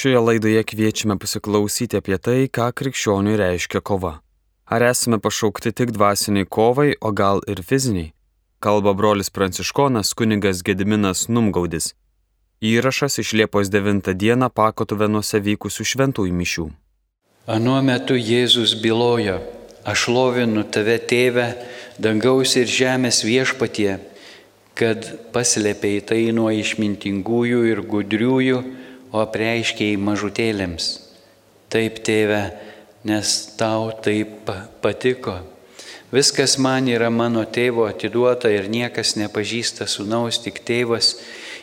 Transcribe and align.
Šioje 0.00 0.18
laidoje 0.18 0.62
kviečiame 0.64 1.18
pasiklausyti 1.20 1.98
apie 2.00 2.16
tai, 2.24 2.46
ką 2.48 2.70
krikščioniui 2.72 3.34
reiškia 3.36 3.82
kova. 3.84 4.12
Ar 4.64 4.84
esame 4.86 5.18
pašaukti 5.20 5.74
tik 5.76 5.92
dvasiniai 5.92 6.48
kovai, 6.56 6.94
o 7.04 7.10
gal 7.12 7.42
ir 7.52 7.60
fiziniai? 7.60 8.14
Kalba 8.64 8.94
brolis 8.96 9.28
pranciškonas 9.28 10.14
kunigas 10.16 10.64
Gediminas 10.64 11.26
Numgaudis. 11.28 11.90
Įrašas 12.64 13.20
iš 13.20 13.34
Liepos 13.42 13.68
9 13.68 14.16
dieną 14.24 14.48
pakotuvenuose 14.62 15.42
vykusių 15.50 15.88
šventųjų 15.92 16.40
mišių. 16.40 16.66
Anuo 17.58 17.76
metu 17.84 18.16
Jėzus 18.16 18.78
bylojo, 18.80 19.36
aš 19.84 20.08
lovinu 20.08 20.64
tave 20.64 20.96
tėvę, 20.96 21.50
dangaus 22.00 22.56
ir 22.56 22.72
žemės 22.80 23.20
viešpatie, 23.28 23.98
kad 24.72 25.12
paslėpiai 25.36 26.00
tai 26.00 26.30
nuo 26.32 26.48
išmintingųjų 26.48 27.66
ir 27.74 27.88
gudriųjų, 27.92 28.68
o 29.12 29.22
apreiškiai 29.22 29.98
mažutėlėms. 30.00 30.90
Taip, 31.70 32.00
tėve, 32.06 32.42
nes 33.06 33.32
tau 33.58 33.90
taip 34.02 34.50
patiko. 34.82 35.38
Viskas 36.10 36.56
man 36.58 36.88
yra 36.90 37.06
mano 37.14 37.44
tėvo 37.46 37.86
atiduota 37.86 38.50
ir 38.50 38.66
niekas 38.66 39.14
nepažįsta 39.20 39.86
sunaus, 39.86 40.40
tik 40.42 40.58
tėvas, 40.66 41.14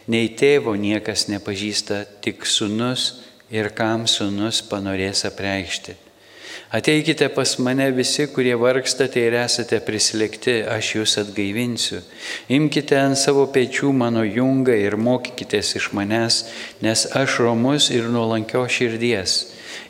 nei 0.07 0.31
tėvo 0.31 0.77
niekas 0.79 1.27
nepažįsta, 1.27 2.05
tik 2.23 2.47
sunus 2.47 3.09
ir 3.51 3.73
kam 3.75 4.07
sunus 4.07 4.63
panorės 4.63 5.25
apreikšti. 5.27 6.06
Ateikite 6.71 7.29
pas 7.29 7.57
mane 7.59 7.91
visi, 7.95 8.25
kurie 8.27 8.55
vargstate 8.59 9.21
ir 9.23 9.37
esate 9.39 9.79
prislėgti, 9.79 10.57
aš 10.67 10.89
jūs 10.97 11.13
atgaivinsiu. 11.21 12.01
Imkite 12.51 12.97
ant 12.99 13.15
savo 13.15 13.45
pečių 13.47 13.93
mano 13.95 14.25
jungą 14.27 14.75
ir 14.75 14.97
mokykitės 14.99 15.77
iš 15.79 15.93
manęs, 15.95 16.41
nes 16.83 17.05
aš 17.15 17.39
romus 17.45 17.87
ir 17.95 18.11
nuolankio 18.11 18.65
širdies. 18.67 19.37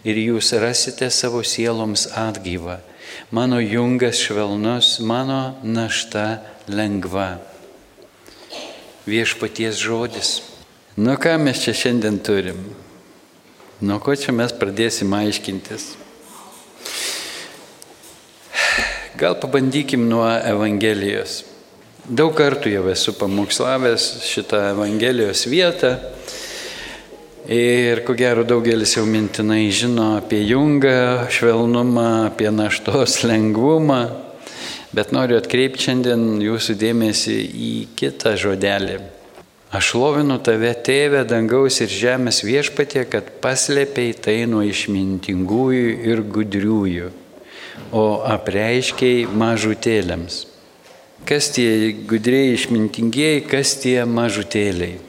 Ir 0.06 0.22
jūs 0.22 0.54
rasite 0.62 1.10
savo 1.10 1.42
sieloms 1.42 2.12
atgyvą. 2.14 2.78
Mano 3.34 3.58
jungas 3.58 4.22
švelnus, 4.22 5.00
mano 5.02 5.58
našta 5.64 6.44
lengva. 6.70 7.40
Viešpaties 9.10 9.82
žodis. 9.82 10.42
Nu 10.98 11.18
ką 11.18 11.40
mes 11.42 11.66
čia 11.66 11.74
šiandien 11.74 12.22
turim? 12.22 12.68
Nuo 13.82 13.98
ko 13.98 14.14
čia 14.14 14.34
mes 14.36 14.54
pradėsim 14.54 15.10
aiškintis? 15.14 15.96
Gal 19.18 19.34
pabandykim 19.40 20.04
nuo 20.06 20.28
Evangelijos. 20.30 21.40
Daug 22.06 22.36
kartų 22.38 22.70
jau 22.70 22.84
esu 22.92 23.16
pamokslavęs 23.18 24.04
šitą 24.30 24.60
Evangelijos 24.76 25.42
vietą 25.50 25.96
ir 27.50 28.04
ko 28.06 28.14
gero 28.14 28.46
daugelis 28.46 28.94
jau 28.94 29.08
mintinai 29.10 29.72
žino 29.74 30.12
apie 30.20 30.44
jungą, 30.46 31.26
švelnumą, 31.34 32.28
apie 32.28 32.54
naštos 32.54 33.24
lengvumą, 33.32 34.00
bet 34.94 35.10
noriu 35.18 35.42
atkreipti 35.42 35.88
šiandien 35.90 36.38
jūsų 36.46 36.78
dėmesį 36.86 37.42
į 37.42 37.76
kitą 37.98 38.38
žodelį. 38.38 39.02
Aš 39.74 39.96
lovinu 39.98 40.38
tave, 40.38 40.76
tėve, 40.78 41.26
dangaus 41.26 41.82
ir 41.82 41.90
žemės 41.90 42.46
viešpatie, 42.46 43.08
kad 43.10 43.40
paslėpiai 43.42 44.14
tai 44.14 44.44
nuo 44.46 44.62
išmintingųjų 44.62 46.04
ir 46.06 46.30
gudriųjų 46.38 47.16
o 47.92 48.22
apreiškiai 48.28 49.26
mažutėliams. 49.28 50.46
Kas 51.28 51.50
tie 51.52 51.92
gudriai 52.08 52.54
išmintingieji, 52.56 53.44
kas 53.50 53.76
tie 53.82 54.00
mažutėliai? 54.08 55.02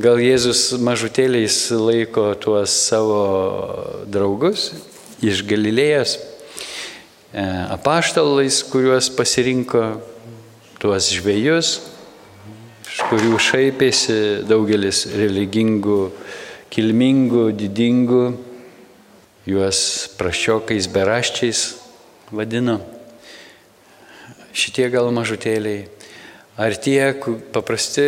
Gal 0.00 0.20
Jėzus 0.22 0.78
mažutėliais 0.80 1.56
laiko 1.74 2.30
tuos 2.40 2.72
savo 2.86 3.22
draugus 4.08 4.70
iš 5.20 5.42
Galilėjos, 5.44 6.16
e, 6.16 7.44
apaštalais, 7.74 8.62
kuriuos 8.70 9.10
pasirinko, 9.12 10.00
tuos 10.80 11.10
žvėjus, 11.12 11.72
iš 12.88 13.00
kurių 13.10 13.40
šaipėsi 13.40 14.20
daugelis 14.48 15.04
religingų, 15.12 16.00
kilmingų, 16.72 17.50
didingų, 17.60 18.24
juos 19.50 20.10
prašiokais, 20.18 20.86
beraščiais 20.92 21.60
vadino. 22.30 22.78
Šitie 24.54 24.88
gal 24.92 25.10
mažutėliai. 25.14 25.88
Ar 26.60 26.74
tie 26.76 27.14
paprasti 27.54 28.04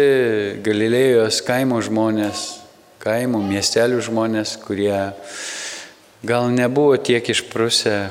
Galilėjos 0.62 1.41
kaimo 1.47 1.78
žmonės, 1.82 2.42
kaimo 3.02 3.41
miestelių 3.42 4.02
žmonės, 4.04 4.56
kurie 4.60 5.14
gal 6.22 6.50
nebuvo 6.52 6.98
tiek 7.00 7.26
išprusę 7.32 8.10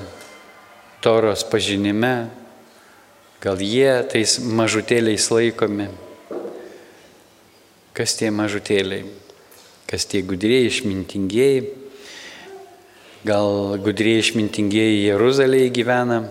toros 1.03 1.45
pažinime, 1.47 2.31
gal 3.43 3.61
jie 3.61 3.91
tais 4.11 4.39
mažutėliais 4.41 5.29
laikomi. 5.31 5.91
Kas 7.93 8.15
tie 8.17 8.31
mažutėliai? 8.31 9.05
Kas 9.85 10.07
tie 10.07 10.23
gudrieji, 10.23 10.71
išmintingieji? 10.71 11.80
Gal 13.21 13.77
gudriai 13.77 14.17
išmintingieji 14.17 15.03
Jeruzalėje 15.05 15.67
gyvena, 15.75 16.23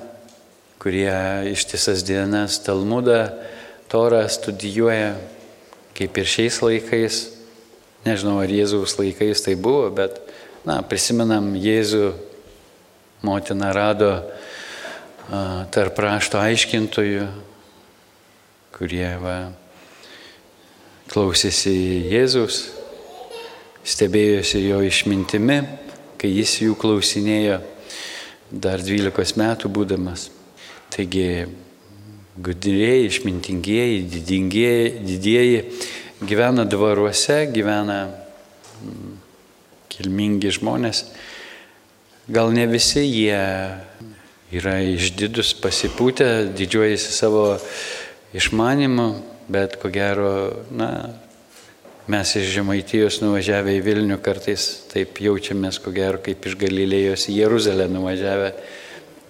kurie 0.83 1.13
ištisas 1.53 2.03
dienas 2.03 2.57
Talmudą, 2.67 3.29
Torą 3.87 4.25
studijuoja, 4.27 5.13
kaip 5.95 6.19
ir 6.19 6.27
šiais 6.27 6.59
laikais. 6.59 7.19
Nežinau, 8.03 8.41
ar 8.43 8.51
Jėzaus 8.51 8.97
laikais 8.99 9.39
tai 9.47 9.55
buvo, 9.55 9.85
bet, 9.95 10.19
na, 10.67 10.81
prisimenam, 10.83 11.53
Jėzų 11.55 12.09
motina 13.23 13.71
rado 13.71 14.11
a, 14.19 15.69
tarp 15.71 16.01
rašto 16.03 16.43
aiškintojų, 16.43 17.29
kurie 18.75 19.13
va, 19.23 19.37
klausėsi 21.15 21.77
Jėzus, 22.11 22.65
stebėjosi 23.87 24.65
jo 24.67 24.83
išmintimi 24.91 25.61
kai 26.21 26.29
jis 26.35 26.59
jų 26.67 26.77
klausinėjo 26.77 27.61
dar 28.51 28.83
12 28.85 29.39
metų 29.41 29.71
būdamas. 29.73 30.29
Taigi 30.93 31.47
gudrieji, 32.37 33.09
išmintingieji, 33.09 34.03
didingieji, 34.11 34.91
didieji 35.07 35.63
gyvena 36.21 36.67
dvaruose, 36.69 37.47
gyvena 37.55 38.01
mm, 38.11 39.15
kilmingi 39.93 40.53
žmonės. 40.59 41.05
Gal 42.31 42.53
ne 42.55 42.67
visi 42.71 43.03
jie 43.07 43.41
yra 44.55 44.77
išdidus, 44.85 45.55
pasipūtę, 45.63 46.51
didžiuojasi 46.59 47.15
savo 47.15 47.45
išmanimu, 48.37 49.09
bet 49.51 49.79
ko 49.81 49.91
gero, 49.91 50.33
na, 50.71 50.91
Mes 52.09 52.31
iš 52.37 52.47
Žemaitijos 52.55 53.19
nuvažiavę 53.21 53.75
į 53.77 53.81
Vilnių 53.85 54.17
kartais 54.25 54.63
taip 54.89 55.19
jaučiamės, 55.21 55.77
ko 55.85 55.93
gero, 55.93 56.17
kaip 56.25 56.47
iš 56.49 56.57
Galilėjos 56.57 57.27
į 57.29 57.35
Jeruzalę 57.43 57.91
nuvažiavę. 57.93 58.55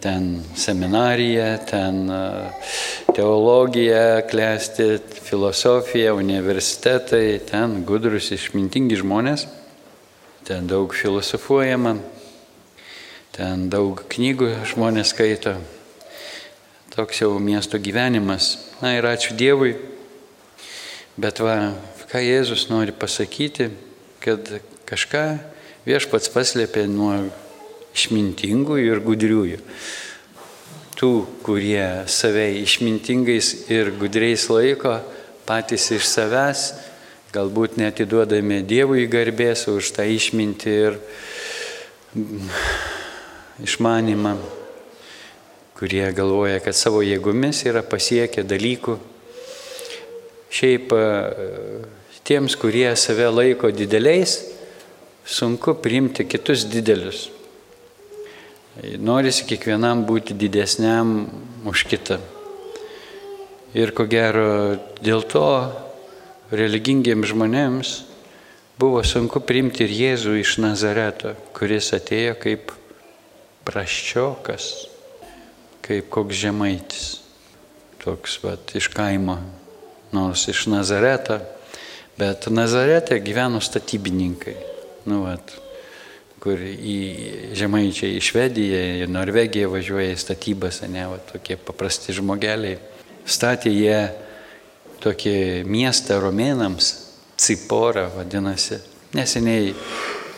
Ten 0.00 0.28
seminarija, 0.56 1.58
ten 1.66 2.06
teologija 3.12 4.22
klesti, 4.30 5.00
filosofija, 5.26 6.14
universitetai, 6.14 7.40
ten 7.50 7.82
gudrus, 7.84 8.30
išmintingi 8.32 8.96
žmonės, 9.02 9.48
ten 10.46 10.70
daug 10.70 10.94
filosofuojama, 10.94 11.98
ten 13.34 13.68
daug 13.68 14.06
knygų 14.14 14.54
žmonės 14.72 15.12
skaito. 15.12 15.58
Toks 16.94 17.20
jau 17.26 17.34
miesto 17.42 17.82
gyvenimas. 17.82 18.54
Na 18.80 18.94
ir 18.96 19.10
ačiū 19.10 19.36
Dievui. 19.36 19.74
Bet 21.20 21.42
va, 21.42 21.74
ką 22.10 22.18
Jėzus 22.18 22.66
nori 22.66 22.90
pasakyti, 22.90 23.68
kad 24.18 24.48
kažką 24.90 25.24
viešpats 25.86 26.32
paslėpė 26.34 26.88
nuo 26.90 27.12
išmintingųjų 27.94 28.88
ir 28.90 29.02
gudriųjų. 29.04 29.58
Tų, 30.98 31.10
kurie 31.46 31.84
save 32.10 32.48
išmintingais 32.60 33.52
ir 33.70 33.92
gudriais 34.00 34.48
laiko, 34.50 34.98
patys 35.46 35.86
iš 35.94 36.08
savęs, 36.10 36.64
galbūt 37.30 37.78
netiduodami 37.78 38.58
Dievui 38.66 39.06
garbės 39.10 39.68
už 39.70 39.92
tą 39.94 40.08
išmintį 40.10 40.74
ir 40.74 40.98
išmanimą, 43.62 44.34
kurie 45.78 46.04
galvoja, 46.10 46.58
kad 46.58 46.74
savo 46.74 47.04
jėgomis 47.06 47.62
yra 47.70 47.86
pasiekę 47.86 48.42
dalykų. 48.42 48.98
Šiaip 50.50 50.90
tiems, 52.30 52.54
kurie 52.54 52.86
save 52.94 53.26
laiko 53.34 53.72
dideliais, 53.74 54.38
sunku 55.26 55.74
priimti 55.82 56.22
kitus 56.30 56.62
didelius. 56.70 57.26
Norisi 59.02 59.48
kiekvienam 59.50 60.04
būti 60.06 60.36
didesniam 60.38 61.26
už 61.66 61.84
kitą. 61.90 62.20
Ir 63.74 63.90
ko 63.94 64.06
gero 64.06 64.78
dėl 65.02 65.26
to 65.26 65.42
religingiems 66.54 67.34
žmonėms 67.34 67.92
buvo 68.78 69.02
sunku 69.02 69.42
priimti 69.42 69.84
ir 69.84 69.92
Jėzų 69.98 70.38
iš 70.40 70.56
Nazareto, 70.62 71.34
kuris 71.54 71.90
atėjo 71.98 72.38
kaip 72.40 72.70
praščiokas, 73.66 74.72
kaip 75.82 76.06
koks 76.14 76.38
žemaitis, 76.46 77.06
toks 78.00 78.38
vat, 78.46 78.70
iš 78.78 78.88
kaimo, 78.94 79.36
nors 80.14 80.46
iš 80.50 80.68
Nazareto, 80.72 81.42
bet 82.20 82.50
Nazarete 82.52 83.18
gyveno 83.24 83.62
statybininkai. 83.64 84.56
Nu, 85.08 85.22
vat, 85.24 85.54
kur 86.40 86.60
į 86.60 86.96
žemaičiai 87.56 88.18
į 88.18 88.24
Švediją, 88.24 88.80
į 89.04 89.08
Norvegiją 89.12 89.70
važiuoja 89.72 90.12
į 90.12 90.20
statybas, 90.20 90.82
ne, 90.88 91.06
va, 91.08 91.20
tokie 91.32 91.56
paprasti 91.56 92.12
žmogeliai. 92.16 92.76
Statė 93.24 93.72
jie 93.72 94.00
tokį 95.00 95.36
miestą 95.68 96.20
romėnams, 96.20 96.92
Cipora 97.40 98.10
vadinasi. 98.12 98.82
Neseniai 99.16 99.72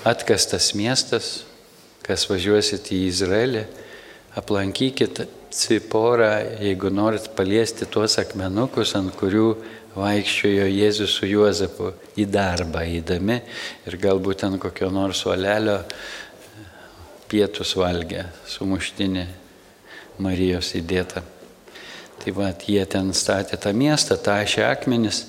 atkastas 0.07 0.71
miestas, 0.79 1.33
kas 2.07 2.29
važiuosit 2.31 2.93
į 2.95 3.01
Izraelį, 3.11 3.65
aplankykit 4.39 5.25
Ciporą, 5.53 6.31
jeigu 6.65 6.89
norit 6.89 7.27
paliesti 7.37 7.85
tuos 7.85 8.15
akmenukus, 8.23 8.95
ant 8.97 9.13
kurių 9.19 9.51
vaikščiojo 9.97 10.67
Jėzus 10.71 11.19
su 11.19 11.29
Juozapu 11.29 11.93
į 12.17 12.27
darbą 12.33 12.85
įdami 12.99 13.39
ir 13.89 13.99
galbūt 14.01 14.45
ten 14.45 14.59
kokio 14.63 14.89
nors 14.93 15.25
valelio 15.29 15.83
pietus 17.29 17.75
valgė 17.77 18.27
su 18.49 18.67
muštinė 18.69 19.27
Marijos 20.23 20.75
įdėta. 20.77 21.23
Tai 22.23 22.33
va, 22.37 22.53
jie 22.53 22.83
ten 22.87 23.11
statė 23.17 23.57
tą 23.59 23.73
miestą, 23.75 24.15
tašė 24.21 24.63
akmenis, 24.69 25.25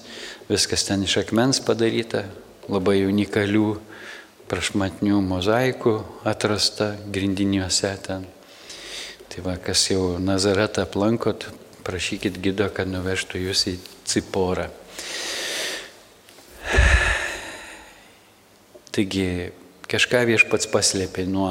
viskas 0.50 0.84
ten 0.86 1.06
iš 1.08 1.18
akmens 1.24 1.62
padaryta, 1.64 2.26
labai 2.70 3.00
unikalių 3.08 3.72
prašmatnių 4.52 5.22
mozaikų 5.26 5.96
atrasta 6.30 6.92
grindiniuose 7.16 7.96
ten. 8.06 8.28
Tai 9.32 9.46
va, 9.48 9.56
kas 9.58 9.88
jau 9.90 10.20
Nazaretą 10.22 10.84
aplankot, 10.86 11.48
prašykit 11.84 12.40
gido, 12.44 12.70
kad 12.74 12.90
nuvežtų 12.90 13.42
jūs 13.48 13.68
į 13.72 13.76
Ciporą. 14.08 14.70
Taigi 18.94 19.52
kažką 19.90 20.22
viešpats 20.30 20.70
paslėpė 20.70 21.26
nuo 21.26 21.50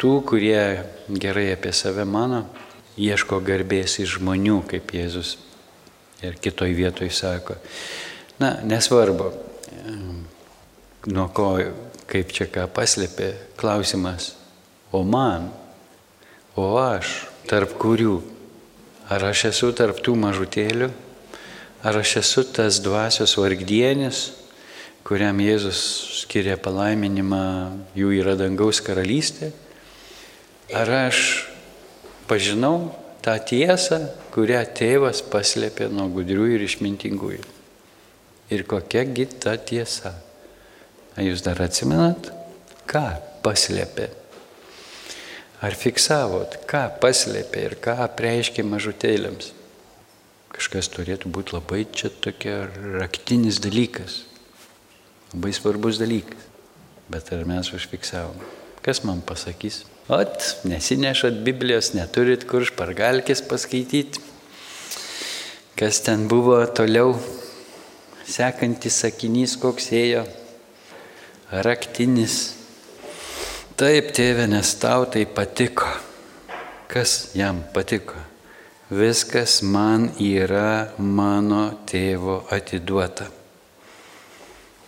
tų, 0.00 0.12
kurie 0.26 0.62
gerai 1.08 1.50
apie 1.52 1.74
save 1.76 2.06
mano, 2.08 2.46
ieško 2.96 3.40
garbės 3.44 3.98
iš 4.02 4.16
žmonių, 4.18 4.62
kaip 4.70 4.94
Jėzus 4.96 5.36
ir 6.24 6.38
kitoj 6.40 6.72
vietoj 6.78 7.12
sako. 7.12 7.58
Na, 8.40 8.56
nesvarbu, 8.64 9.28
nuo 11.12 11.28
ko, 11.36 11.48
kaip 12.10 12.32
čia 12.34 12.48
ką 12.50 12.66
paslėpė, 12.72 13.32
klausimas, 13.60 14.32
o 14.92 15.02
man, 15.04 15.50
o 16.56 16.72
aš, 16.80 17.22
tarp 17.48 17.76
kurių 17.80 18.20
Ar 19.12 19.26
aš 19.28 19.48
esu 19.50 19.68
tarptų 19.76 20.14
mažutėlių, 20.16 20.88
ar 21.84 21.98
aš 22.00 22.14
esu 22.22 22.44
tas 22.48 22.78
dvasios 22.80 23.34
vargdienis, 23.36 24.20
kuriam 25.04 25.40
Jėzus 25.42 25.80
skiria 26.22 26.54
palaiminimą, 26.56 27.42
jų 27.98 28.12
yra 28.22 28.36
dangaus 28.40 28.80
karalystė, 28.84 29.50
ar 30.72 30.92
aš 31.10 31.18
pažinau 32.30 32.92
tą 33.20 33.34
tiesą, 33.52 34.00
kurią 34.32 34.62
tėvas 34.78 35.20
paslėpė 35.28 35.90
nuo 35.92 36.08
gudrių 36.14 36.48
ir 36.54 36.64
išmintingųjų. 36.70 37.44
Ir 38.52 38.64
kokiagi 38.68 39.28
ta 39.42 39.58
tiesa? 39.60 40.14
Ar 41.12 41.28
jūs 41.28 41.44
dar 41.44 41.60
atsimenat, 41.66 42.32
ką 42.88 43.06
paslėpė 43.44 44.08
Ar 45.62 45.76
fiksavot, 45.78 46.56
ką 46.66 46.88
paslėpė 46.98 47.60
ir 47.68 47.74
ką 47.78 47.94
apreiškė 48.08 48.64
mažutėlėms? 48.66 49.52
Kažkas 50.52 50.88
turėtų 50.90 51.30
būti 51.32 51.54
labai 51.54 51.84
čia 51.94 52.10
tokia 52.10 52.64
raktinis 52.98 53.60
dalykas, 53.62 54.24
labai 55.30 55.52
svarbus 55.54 56.00
dalykas. 56.02 56.48
Bet 57.12 57.30
ar 57.34 57.44
mes 57.46 57.70
užfiksavom? 57.76 58.42
Kas 58.82 59.04
man 59.06 59.20
pasakys? 59.22 59.84
Ot, 60.10 60.42
nesinešat 60.66 61.38
Biblijos, 61.46 61.92
neturit 61.94 62.42
kur 62.50 62.66
špargalkės 62.66 63.44
paskaityti. 63.46 64.18
Kas 65.78 66.02
ten 66.02 66.26
buvo 66.30 66.58
toliau? 66.74 67.14
Sekantis 68.26 68.98
sakinys 69.04 69.54
koks 69.62 69.92
ėjo? 69.94 70.24
Raktinis 71.52 72.61
Taip, 73.82 74.12
tėve, 74.14 74.44
nes 74.46 74.68
tau 74.78 75.08
tai 75.10 75.24
patiko. 75.26 75.88
Kas 76.86 77.32
jam 77.34 77.64
patiko? 77.74 78.14
Viskas 78.94 79.56
man 79.66 80.04
yra 80.22 80.92
mano 81.02 81.64
tėvo 81.90 82.36
atiduota. 82.54 83.26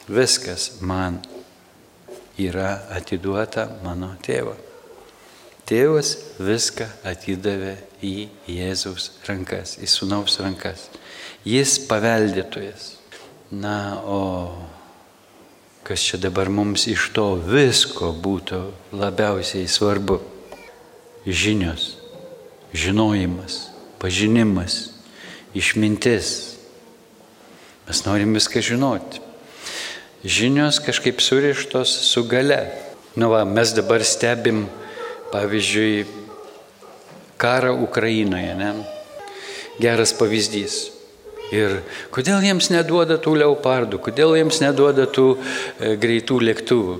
Viskas 0.06 0.68
man 0.78 1.16
yra 2.38 2.68
atiduota 2.94 3.64
mano 3.82 4.12
tėvo. 4.22 4.54
Tėvas 5.66 6.12
viską 6.38 6.86
atidavė 7.10 7.74
į 7.98 8.14
Jėzaus 8.46 9.08
rankas, 9.26 9.74
į 9.82 9.90
sunaus 9.90 10.38
rankas. 10.38 10.86
Jis 11.42 11.80
paveldėtojas. 11.90 12.92
Na, 13.50 13.98
o 14.06 14.22
kas 15.84 16.00
čia 16.00 16.16
dabar 16.16 16.48
mums 16.48 16.86
iš 16.88 17.10
to 17.12 17.34
visko 17.36 18.08
būtų 18.16 18.60
labiausiai 18.96 19.68
svarbu. 19.68 20.16
Žinios, 21.24 21.94
žinojimas, 22.72 23.68
pažinimas, 24.00 24.94
išmintis. 25.56 26.56
Mes 27.84 28.00
norim 28.04 28.32
viską 28.36 28.64
žinoti. 28.64 29.20
Žinios 30.24 30.80
kažkaip 30.80 31.20
surištos 31.20 31.92
su 32.08 32.24
gale. 32.24 32.62
Nu 33.16 33.28
va, 33.28 33.44
mes 33.44 33.76
dabar 33.76 34.00
stebim, 34.04 34.64
pavyzdžiui, 35.32 36.06
karą 37.36 37.76
Ukrainoje. 37.84 38.56
Ne? 38.56 38.72
Geras 39.80 40.16
pavyzdys. 40.16 40.94
Ir 41.52 41.80
kodėl 42.14 42.44
jiems 42.44 42.70
neduoda 42.72 43.18
tų 43.20 43.36
leopardų, 43.42 44.00
kodėl 44.06 44.36
jiems 44.38 44.62
neduoda 44.62 45.04
tų 45.10 45.26
e, 45.36 45.94
greitų 46.00 46.38
lėktuvų. 46.40 46.94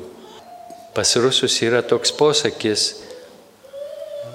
Pas 0.94 1.14
rusus 1.18 1.56
yra 1.64 1.80
toks 1.82 2.12
posakis, 2.14 2.82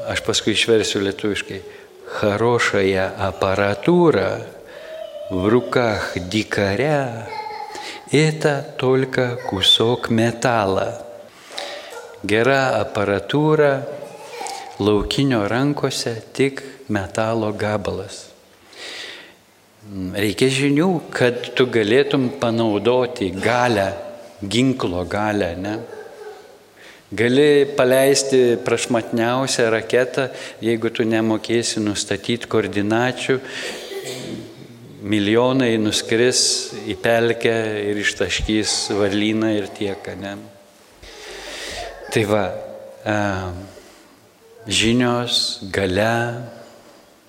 aš 0.09 0.23
paskui 0.25 0.55
išversiu 0.57 1.03
lietuviškai, 1.05 1.59
harošąją 2.19 3.05
aparatūrą, 3.29 4.31
v 5.29 5.43
rukach 5.53 6.17
dikare, 6.17 7.29
eta 8.11 8.63
tolka 8.81 9.35
kusok 9.45 10.09
metalą. 10.09 10.89
Gera 12.25 12.81
aparatūra 12.81 13.69
laukinio 14.81 15.45
rankose 15.47 16.17
tik 16.33 16.63
metalo 16.89 17.53
gabalas. 17.53 18.28
Reikia 19.89 20.51
žinių, 20.53 20.87
kad 21.09 21.47
tu 21.57 21.65
galėtum 21.65 22.27
panaudoti 22.37 23.31
galę, 23.33 23.87
ginklo 24.45 25.01
galę, 25.09 25.55
ne? 25.57 25.79
Gali 27.09 27.65
paleisti 27.73 28.59
prašmatniausią 28.61 29.65
raketą, 29.73 30.27
jeigu 30.61 30.91
tu 30.93 31.07
nemokėsi 31.09 31.81
nustatyti 31.81 32.45
koordinačių, 32.45 33.39
milijonai 35.09 35.71
nuskris 35.81 36.43
į 36.85 36.99
pelkę 37.01 37.55
ir 37.89 38.03
ištaškys 38.03 38.75
varlyną 38.93 39.55
ir 39.57 39.71
tiek, 39.73 40.11
ne? 40.21 40.35
Tai 42.13 42.25
va, 42.29 42.45
žinios, 44.69 45.63
gale, 45.73 46.13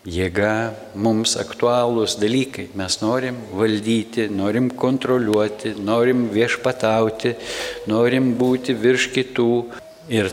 jėga 0.09 0.73
mums 0.97 1.37
aktualūs 1.41 2.17
dalykai. 2.21 2.71
Mes 2.79 3.01
norim 3.03 3.37
valdyti, 3.53 4.29
norim 4.33 4.71
kontroliuoti, 4.71 5.75
norim 5.77 6.29
viešpatauti, 6.33 7.35
norim 7.91 8.35
būti 8.39 8.75
virš 8.75 9.11
kitų. 9.15 9.51
Ir 10.11 10.33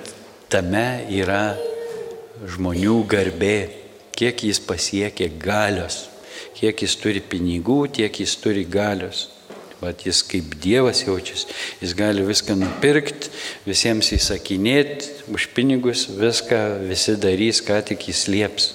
tame 0.50 1.06
yra 1.12 1.58
žmonių 2.48 3.02
garbė, 3.10 3.58
kiek 4.18 4.48
jis 4.48 4.62
pasiekė 4.64 5.30
galios, 5.42 6.08
kiek 6.58 6.82
jis 6.82 6.96
turi 7.02 7.22
pinigų, 7.22 7.86
tiek 8.00 8.24
jis 8.24 8.38
turi 8.42 8.66
galios. 8.66 9.28
Vat 9.78 10.02
jis 10.08 10.24
kaip 10.26 10.56
Dievas 10.58 11.04
jaučiasi, 11.04 11.52
jis 11.84 11.92
gali 11.94 12.24
viską 12.26 12.56
nupirkti, 12.58 13.30
visiems 13.68 14.10
įsakinėti, 14.16 15.30
už 15.30 15.52
pinigus 15.54 16.08
viską 16.10 16.64
visi 16.90 17.14
darys, 17.22 17.62
ką 17.62 17.84
tik 17.86 18.08
jis 18.10 18.26
lieps. 18.34 18.72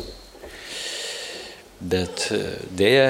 Bet 1.83 2.29
e, 2.31 2.39
dėja 2.79 3.09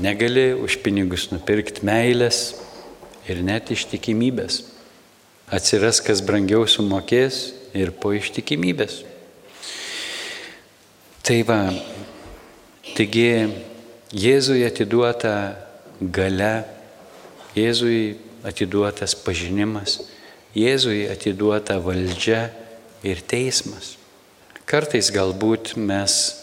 negali 0.00 0.54
už 0.56 0.78
pinigus 0.84 1.28
nupirkti 1.32 1.84
meilės 1.84 2.56
ir 3.28 3.42
net 3.44 3.68
ištikimybės. 3.72 4.62
Atsiras, 5.52 6.00
kas 6.04 6.22
brangiau 6.24 6.64
sumokės 6.68 7.52
ir 7.76 7.92
po 7.92 8.14
ištikimybės. 8.16 9.02
Tai 11.24 11.38
va, 11.44 11.60
taigi 12.96 13.28
Jėzui 14.08 14.62
atiduota 14.64 15.34
gale, 16.00 16.64
Jėzui 17.52 18.16
atiduotas 18.48 19.12
pažinimas, 19.20 19.98
Jėzui 20.56 21.04
atiduota 21.12 21.76
valdžia 21.84 22.46
ir 23.04 23.20
teismas. 23.20 23.98
Kartais 24.68 25.12
galbūt 25.12 25.74
mes 25.76 26.37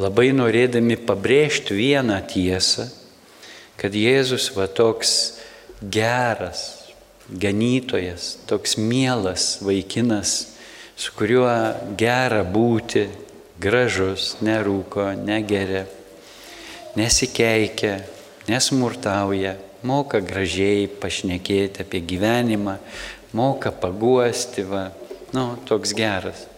labai 0.00 0.30
norėdami 0.34 0.96
pabrėžti 1.06 1.76
vieną 1.76 2.18
tiesą, 2.30 2.88
kad 3.80 3.94
Jėzus 3.96 4.50
va 4.56 4.66
toks 4.68 5.40
geras, 5.80 6.90
ganytojas, 7.30 8.34
toks 8.50 8.76
mielas 8.80 9.60
vaikinas, 9.64 10.56
su 10.96 11.14
kuriuo 11.16 11.52
gera 12.00 12.42
būti, 12.44 13.06
gražus, 13.60 14.34
nerūko, 14.44 15.12
negeria, 15.20 15.86
nesikeikia, 16.96 18.00
nesmurtauja, 18.48 19.56
moka 19.86 20.20
gražiai 20.24 20.88
pašnekėti 21.00 21.84
apie 21.84 22.02
gyvenimą, 22.04 22.76
moka 23.36 23.72
paguosti, 23.72 24.64
va, 24.68 24.88
nu, 25.36 25.54
toks 25.68 25.94
geras. 25.96 26.49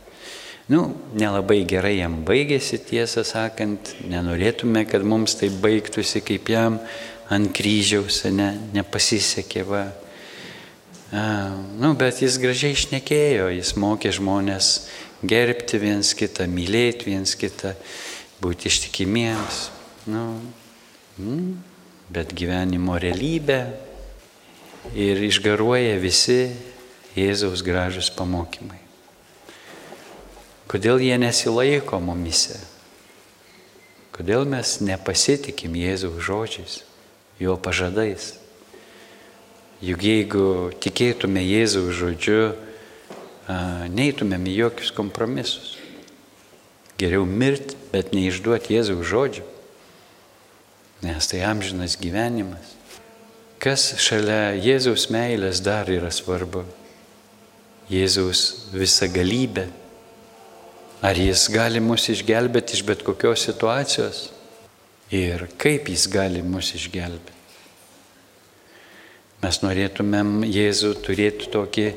Nu, 0.72 0.86
nelabai 1.12 1.66
gerai 1.68 1.98
jam 1.98 2.14
baigėsi, 2.24 2.78
tiesą 2.88 3.26
sakant, 3.28 3.90
nenorėtume, 4.08 4.86
kad 4.88 5.04
mums 5.04 5.34
tai 5.36 5.50
baigtųsi 5.52 6.22
kaip 6.24 6.48
jam 6.48 6.78
ant 7.32 7.50
kryžiaus, 7.52 8.22
ne, 8.32 8.48
nepasisekė, 8.72 9.66
va. 9.68 9.82
A, 11.12 11.24
nu, 11.76 11.92
bet 12.00 12.22
jis 12.24 12.38
gražiai 12.40 12.72
išnekėjo, 12.72 13.50
jis 13.52 13.74
mokė 13.76 14.14
žmonės 14.16 14.72
gerbti 15.28 15.80
viens 15.82 16.14
kitą, 16.16 16.48
mylėti 16.48 17.10
viens 17.10 17.36
kitą, 17.36 17.74
būti 18.40 18.72
ištikimiems. 18.72 19.66
Nu, 20.08 20.24
mm, 21.20 21.50
bet 22.16 22.32
gyvenimo 22.38 22.96
realybė 22.96 23.60
ir 24.96 25.20
išgaruoja 25.28 25.98
visi 26.00 26.46
Jėzaus 27.12 27.60
gražus 27.60 28.08
pamokymai. 28.16 28.81
Kodėl 30.72 31.02
jie 31.04 31.18
nesilaiko 31.20 31.98
mumise? 32.00 32.56
Kodėl 34.16 34.46
mes 34.48 34.78
nepasitikim 34.80 35.74
Jėzaus 35.76 36.16
žodžiais, 36.24 36.76
jo 37.36 37.58
pažadais? 37.60 38.30
Juk 39.84 40.00
jeigu 40.06 40.44
tikėtume 40.80 41.42
Jėzaus 41.44 41.92
žodžiu, 41.98 42.54
neįtumėm 43.92 44.48
į 44.48 44.54
jokius 44.62 44.94
kompromisus. 44.96 45.74
Geriau 46.96 47.28
mirti, 47.28 47.76
bet 47.92 48.16
neišduoti 48.16 48.72
Jėzaus 48.72 49.04
žodžių, 49.12 49.44
nes 51.04 51.28
tai 51.28 51.44
amžinas 51.52 51.98
gyvenimas. 52.00 52.72
Kas 53.60 53.90
šalia 54.00 54.56
Jėzaus 54.56 55.10
meilės 55.12 55.60
dar 55.60 55.92
yra 55.92 56.08
svarbu? 56.08 56.64
Jėzaus 57.92 58.72
visa 58.72 59.12
galybė. 59.12 59.68
Ar 61.02 61.18
jis 61.18 61.48
gali 61.50 61.80
mus 61.82 62.04
išgelbėti 62.12 62.76
iš 62.76 62.84
bet 62.86 63.00
kokios 63.02 63.42
situacijos? 63.48 64.28
Ir 65.10 65.48
kaip 65.58 65.88
jis 65.90 66.04
gali 66.06 66.44
mus 66.46 66.68
išgelbėti? 66.78 67.40
Mes 69.42 69.56
norėtumėm 69.64 70.44
Jėzų 70.46 70.92
turėti 71.02 71.48
tokį 71.50 71.88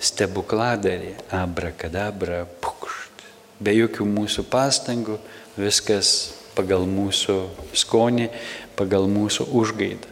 stebukladarį, 0.00 1.10
abrakadabra, 1.36 2.46
pukšt. 2.64 3.26
Be 3.60 3.74
jokių 3.76 4.06
mūsų 4.08 4.46
pastangų, 4.48 5.18
viskas 5.60 6.14
pagal 6.56 6.86
mūsų 6.88 7.36
skonį, 7.76 8.30
pagal 8.80 9.04
mūsų 9.12 9.44
užgaidą. 9.60 10.08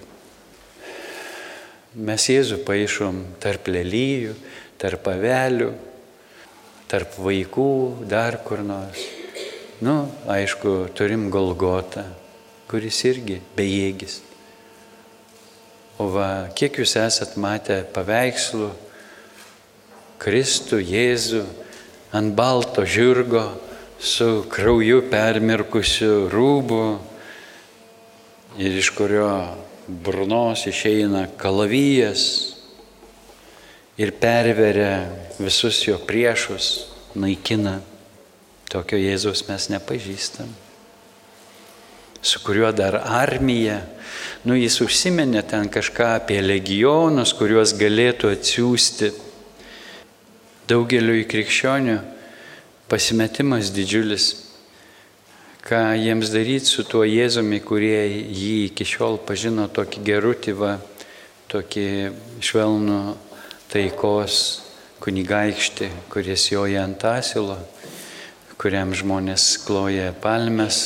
Mes 2.04 2.28
Jėzų 2.28 2.60
paaišom 2.68 3.22
tarp 3.40 3.72
lelyjų, 3.72 4.36
tarp 4.76 5.08
avelių, 5.14 5.70
tarp 6.92 7.16
vaikų, 7.16 7.70
dar 8.04 8.36
kur 8.44 8.60
nors. 8.60 9.00
Nu, 9.80 10.04
aišku, 10.28 10.92
turim 10.92 11.30
Golgotą, 11.32 12.04
kuris 12.68 13.00
irgi 13.08 13.40
bejėgis. 13.56 14.20
O 15.96 16.10
va, 16.12 16.28
kiek 16.52 16.76
jūs 16.82 16.92
esat 17.00 17.38
matę 17.40 17.80
paveikslų 17.96 18.68
Kristų 20.22 20.78
Jėzų 20.84 21.42
ant 22.14 22.36
balto 22.36 22.84
žirgo 22.84 23.42
su 23.98 24.44
krauju 24.52 25.00
permirkusiu 25.10 26.28
rūbu 26.30 26.84
ir 28.60 28.78
iš 28.78 28.92
kurio 28.94 29.32
burnos 29.86 30.66
išeina 30.70 31.24
kalavijas 31.40 32.51
ir 33.98 34.12
perveria 34.16 35.08
visus 35.38 35.82
jo 35.86 35.98
priešus, 35.98 36.86
naikina. 37.14 37.80
Tokio 38.72 38.96
Jėzaus 38.96 39.44
mes 39.50 39.68
nepažįstam. 39.68 40.48
Su 42.22 42.40
kuriuo 42.40 42.70
dar 42.72 42.96
armija, 43.02 43.82
nu 44.48 44.56
jis 44.56 44.78
užsiminė 44.80 45.42
ten 45.44 45.68
kažką 45.68 46.14
apie 46.20 46.38
legionus, 46.40 47.34
kuriuos 47.36 47.74
galėtų 47.76 48.30
atsiųsti 48.32 49.10
daugeliu 50.70 51.18
į 51.20 51.26
krikščionių 51.28 51.98
pasimetimas 52.88 53.72
didžiulis, 53.74 54.30
ką 55.66 55.82
jiems 55.98 56.32
daryti 56.32 56.70
su 56.70 56.86
tuo 56.88 57.02
Jėzumi, 57.04 57.60
kurie 57.64 58.06
jį 58.08 58.56
iki 58.70 58.86
šiol 58.88 59.20
pažino 59.26 59.66
tokį 59.68 60.02
gerutį, 60.06 60.56
va, 60.56 60.72
tokį 61.52 61.86
švelnų 62.40 63.02
taikos 63.72 64.36
kunigaikštį, 65.02 65.88
kuris 66.12 66.50
joja 66.52 66.84
ant 66.86 67.02
asilo, 67.08 67.56
kuriam 68.60 68.92
žmonės 68.94 69.56
kloja 69.64 70.12
palmes, 70.22 70.82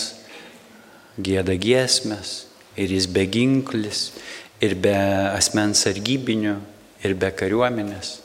gėda 1.21 1.57
giesmės 1.61 2.47
ir 2.77 2.93
jis 2.93 3.09
be 3.13 3.27
ginklis, 3.29 4.11
ir 4.61 4.77
be 4.81 4.95
asmens 5.35 5.85
sargybinių, 5.85 6.57
ir 7.05 7.17
be 7.19 7.31
kariuomenės. 7.33 8.21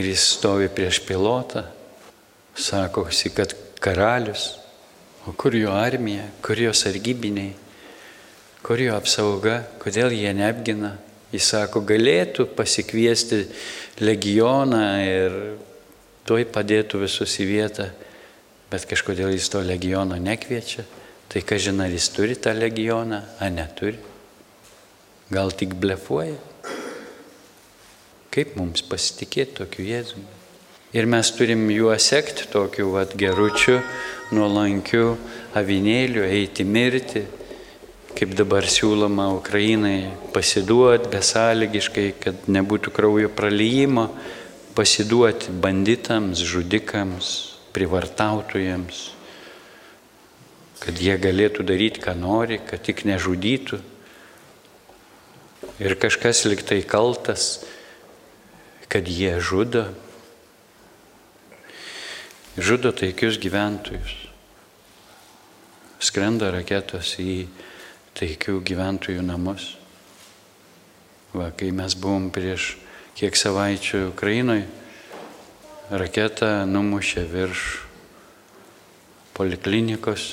Ir 0.00 0.10
jis 0.12 0.24
stovi 0.36 0.68
prieš 0.72 1.00
pilotą 1.06 1.64
sakosi, 2.56 3.32
kad 3.34 3.54
karalius, 3.82 4.54
o 5.28 5.32
kur 5.36 5.56
jo 5.56 5.72
armija, 5.74 6.28
kur 6.44 6.60
jo 6.60 6.72
sargybiniai, 6.76 7.54
kur 8.64 8.80
jo 8.80 8.96
apsauga, 8.96 9.62
kodėl 9.82 10.12
jie 10.14 10.32
neapgina. 10.36 10.96
Jis 11.30 11.46
sako, 11.52 11.84
galėtų 11.86 12.48
pasikviesti 12.58 13.44
legioną 14.02 14.84
ir 15.04 15.36
tuoj 16.26 16.46
padėtų 16.50 17.04
visus 17.04 17.36
į 17.42 17.46
vietą, 17.46 17.86
bet 18.70 18.86
kažkodėl 18.90 19.30
jis 19.34 19.48
to 19.52 19.62
legiono 19.62 20.18
nekviečia. 20.18 20.86
Tai 21.30 21.42
ką 21.46 21.60
žinai, 21.62 21.86
ar 21.86 21.94
jis 21.94 22.08
turi 22.10 22.34
tą 22.34 22.50
legioną, 22.56 23.22
ar 23.38 23.52
neturi. 23.54 23.98
Gal 25.30 25.54
tik 25.54 25.76
blefuoja. 25.78 26.34
Kaip 28.34 28.56
mums 28.58 28.82
pasitikėti 28.86 29.60
tokiu 29.62 29.86
Jėzumi? 29.86 30.26
Ir 30.94 31.06
mes 31.06 31.30
turim 31.34 31.68
juo 31.70 31.94
sekti 32.02 32.48
tokiu 32.50 32.88
vat, 32.96 33.14
geručiu, 33.14 33.76
nuolankiu 34.34 35.12
avinėliu, 35.54 36.24
eiti 36.26 36.66
mirti, 36.66 37.22
kaip 38.20 38.34
dabar 38.36 38.66
siūloma 38.68 39.30
Ukrainai 39.32 40.10
pasiduoti 40.34 41.08
besąlygiškai, 41.08 42.10
kad 42.20 42.42
nebūtų 42.52 42.92
kraujo 42.92 43.30
pralyjimo, 43.32 44.10
pasiduoti 44.76 45.54
banditams, 45.64 46.42
žudikams, 46.44 47.30
privartautojams, 47.72 48.98
kad 50.82 51.00
jie 51.00 51.16
galėtų 51.16 51.64
daryti, 51.64 52.02
ką 52.04 52.12
nori, 52.20 52.58
kad 52.60 52.84
tik 52.84 53.06
nežudytų. 53.08 53.80
Ir 55.80 55.96
kažkas 55.96 56.44
liktai 56.44 56.82
kaltas, 56.84 57.64
kad 58.92 59.08
jie 59.08 59.32
žudo, 59.40 59.86
žudo 62.60 62.92
taikius 62.92 63.40
gyventojus. 63.40 64.12
Skrenda 66.04 66.52
raketos 66.52 67.16
į 67.16 67.48
taikių 68.20 68.60
gyventojų 68.68 69.24
namus. 69.24 69.74
Va, 71.32 71.48
kai 71.56 71.70
mes 71.72 71.96
buvom 71.96 72.28
prieš 72.34 72.74
kiek 73.16 73.36
savaičių 73.38 74.10
Ukrainoje, 74.10 74.66
raketą 75.90 76.66
numušė 76.70 77.24
virš 77.30 77.66
poliklinikos 79.34 80.30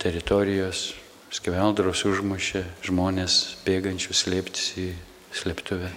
teritorijos 0.00 0.90
skeveldros 1.34 2.04
užmušė 2.08 2.62
žmonės 2.86 3.40
bėgančius 3.66 4.24
slėptis 4.24 4.70
į 4.80 4.86
slėptuvę. 5.36 5.90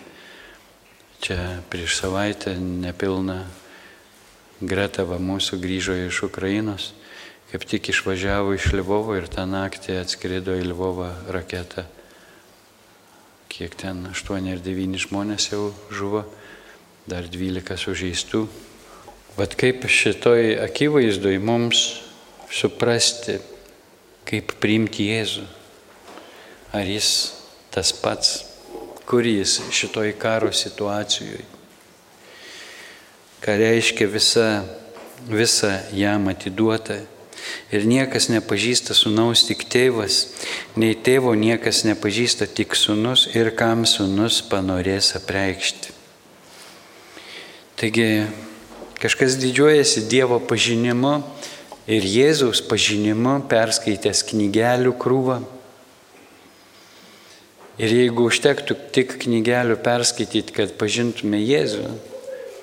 Čia 1.23 1.37
prieš 1.71 1.99
savaitę 2.01 2.57
nepilna 2.59 3.43
Gretava 4.63 5.17
mūsų 5.19 5.57
grįžo 5.59 5.95
iš 6.05 6.21
Ukrainos, 6.27 6.91
kaip 7.53 7.65
tik 7.69 7.89
išvažiavo 7.89 8.55
iš 8.57 8.71
Lvovo 8.73 9.13
ir 9.13 9.27
tą 9.29 9.43
naktį 9.45 9.99
atskrido 10.01 10.55
į 10.57 10.63
Lvovą 10.71 11.11
raketą. 11.29 11.83
Kiek 13.45 13.75
ten 13.77 13.99
8 14.09 14.47
ar 14.49 14.63
9 14.65 14.97
žmonės 15.03 15.51
jau 15.51 15.67
žuvo, 15.93 16.23
dar 17.05 17.29
12 17.29 17.77
sužeistų. 17.77 18.41
Vat 19.37 19.53
kaip 19.53 19.85
šitoj 19.85 20.55
akivaizdoj 20.65 21.37
mums 21.45 21.83
suprasti, 22.49 23.37
kaip 24.25 24.57
priimti 24.57 25.11
Jėzų. 25.11 25.45
Ar 26.73 26.89
jis 26.89 27.13
tas 27.69 27.93
pats, 27.93 28.35
kur 29.05 29.29
jis 29.29 29.59
šitoj 29.69 30.17
karo 30.17 30.49
situacijoje. 30.49 31.45
Ką 33.45 33.61
reiškia 33.61 34.09
visa, 34.09 34.51
visa 35.29 35.75
jam 35.93 36.33
atiduota. 36.33 37.03
Ir 37.73 37.87
niekas 37.89 38.29
nepažįsta 38.29 38.95
sunaus 38.95 39.43
tik 39.47 39.65
tėvas, 39.69 40.27
nei 40.79 40.93
tėvo 40.95 41.33
niekas 41.35 41.83
nepažįsta 41.87 42.47
tik 42.47 42.77
sunus 42.77 43.25
ir 43.33 43.51
kam 43.57 43.87
sunus 43.89 44.41
panorės 44.45 45.15
apreikšti. 45.19 45.91
Taigi 47.79 48.07
kažkas 49.01 49.35
didžiuojasi 49.41 50.05
Dievo 50.07 50.37
pažinimu 50.39 51.17
ir 51.89 52.05
Jėzaus 52.07 52.61
pažinimu 52.63 53.41
perskaitęs 53.51 54.21
knygelių 54.29 54.93
krūvą. 55.01 55.41
Ir 57.81 57.89
jeigu 57.89 58.27
užtektų 58.29 58.77
tik 58.93 59.17
knygelių 59.25 59.79
perskaityti, 59.83 60.53
kad 60.53 60.75
pažintume 60.77 61.41
Jėzų, 61.41 61.89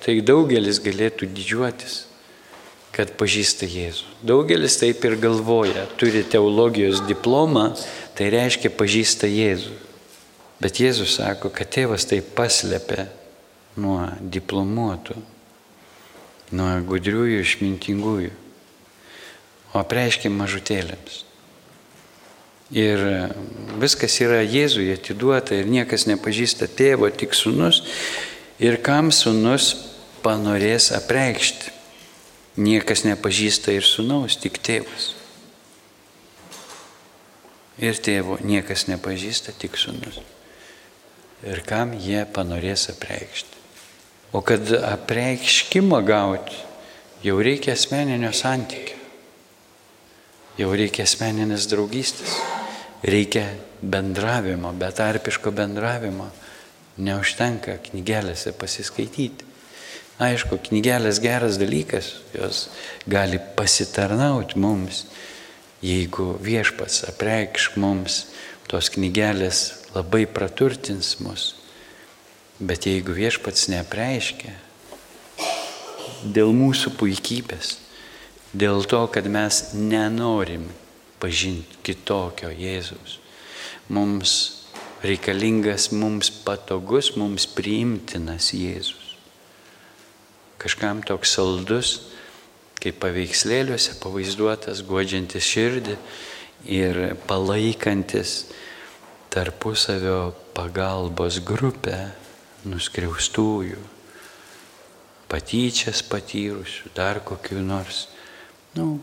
tai 0.05 0.21
daugelis 0.23 0.79
galėtų 0.81 1.27
didžiuotis, 1.35 2.05
kad 2.95 3.15
pažįsta 3.21 3.69
Jėzų. 3.71 4.09
Daugelis 4.27 4.79
taip 4.81 5.05
ir 5.07 5.17
galvoja, 5.21 5.87
turi 6.01 6.25
teologijos 6.27 7.05
diplomą, 7.07 7.71
tai 8.19 8.33
reiškia 8.35 8.73
pažįsta 8.75 9.31
Jėzų. 9.31 9.77
Bet 10.61 10.83
Jėzus 10.83 11.17
sako, 11.21 11.49
kad 11.55 11.71
tėvas 11.73 12.05
tai 12.11 12.21
paslėpia 12.21 13.07
nuo 13.81 14.03
diplomuotų, 14.21 15.17
nuo 16.53 16.71
gudriųjų, 16.91 17.41
išmintingųjų 17.47 18.37
o 19.73 19.81
apreiškia 19.81 20.31
mažutėlėms. 20.35 21.25
Ir 22.71 23.03
viskas 23.83 24.15
yra 24.23 24.45
Jėzui 24.47 24.93
atiduota 24.95 25.57
ir 25.59 25.71
niekas 25.71 26.07
nepažįsta 26.07 26.69
tėvo, 26.71 27.11
tik 27.11 27.35
sunus. 27.35 27.83
Ir 28.63 28.79
kam 28.85 29.11
sunus 29.15 29.73
panorės 30.23 30.91
apreikšti. 30.95 31.75
Niekas 32.59 33.05
nepažįsta 33.07 33.75
ir 33.77 33.87
sunaus, 33.87 34.35
tik 34.41 34.59
tėvas. 34.59 35.13
Ir 37.81 37.97
tėvo 37.97 38.41
niekas 38.43 38.89
nepažįsta, 38.91 39.55
tik 39.57 39.79
sunus. 39.79 40.19
Ir 41.47 41.63
kam 41.65 41.95
jie 41.97 42.27
panorės 42.29 42.91
apreikšti. 42.93 43.61
O 44.37 44.43
kad 44.47 44.67
apreikškimą 44.69 46.03
gauti, 46.07 46.59
jau 47.25 47.39
reikia 47.43 47.73
asmeninio 47.79 48.33
santykio. 48.37 48.99
Jau 50.61 50.75
reikia 50.77 51.07
asmeninės 51.07 51.65
draugystės, 51.71 52.35
reikia 53.07 53.47
bendravimo, 53.81 54.75
betarpiško 54.77 55.55
bendravimo. 55.57 56.29
Neužtenka 57.01 57.79
knygelėse 57.87 58.53
pasiskaityti. 58.53 59.47
Aišku, 60.21 60.59
knygelės 60.69 61.21
geras 61.25 61.57
dalykas, 61.61 62.13
jos 62.37 62.67
gali 63.09 63.41
pasitarnauti 63.57 64.61
mums, 64.61 65.07
jeigu 65.81 66.35
viešpats 66.45 67.07
apreikš 67.09 67.71
mums, 67.81 68.27
tos 68.69 68.93
knygelės 68.93 69.63
labai 69.95 70.27
praturtins 70.29 71.17
mus. 71.25 71.55
Bet 72.61 72.85
jeigu 72.85 73.17
viešpats 73.17 73.71
neapreiškia 73.73 74.59
dėl 76.21 76.53
mūsų 76.53 76.93
puikybės, 77.01 77.79
Dėl 78.51 78.83
to, 78.83 79.05
kad 79.15 79.29
mes 79.31 79.71
nenorim 79.79 80.65
pažinti 81.23 81.79
kitokio 81.87 82.49
Jėzus. 82.51 83.21
Mums 83.87 84.33
reikalingas, 85.07 85.93
mums 85.95 86.33
patogus, 86.43 87.13
mums 87.15 87.47
priimtinas 87.47 88.51
Jėzus. 88.51 89.00
Kažkam 90.61 91.01
toks 91.07 91.33
saldus, 91.39 91.95
kaip 92.81 92.99
paveikslėliuose 93.01 93.95
pavaizduotas, 94.01 94.83
godžiantis 94.85 95.47
širdį 95.49 95.97
ir 96.69 97.01
palaikantis 97.29 98.43
tarpusavio 99.33 100.35
pagalbos 100.53 101.39
grupę 101.47 101.97
nuskriaustųjų, 102.69 103.81
patyčias 105.33 106.03
patyrusių, 106.05 106.93
dar 106.93 107.23
kokiu 107.25 107.63
nors 107.65 108.09
nu, 108.77 108.99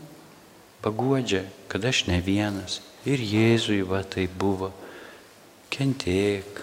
paguodžia, 0.84 1.42
kad 1.66 1.84
aš 1.88 2.06
ne 2.06 2.20
vienas. 2.22 2.80
Ir 3.08 3.18
Jėzui 3.18 3.80
va 3.86 4.02
tai 4.04 4.26
buvo. 4.28 4.70
Kentėk, 5.72 6.62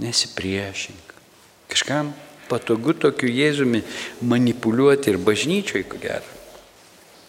nesipriešink. 0.00 1.14
Kažkam 1.70 2.14
patogu 2.50 2.96
tokiu 3.06 3.30
Jėzumi 3.30 3.84
manipuliuoti 4.26 5.14
ir 5.14 5.20
bažnyčioj, 5.22 5.86
ko 5.88 6.02
gero. 6.02 6.36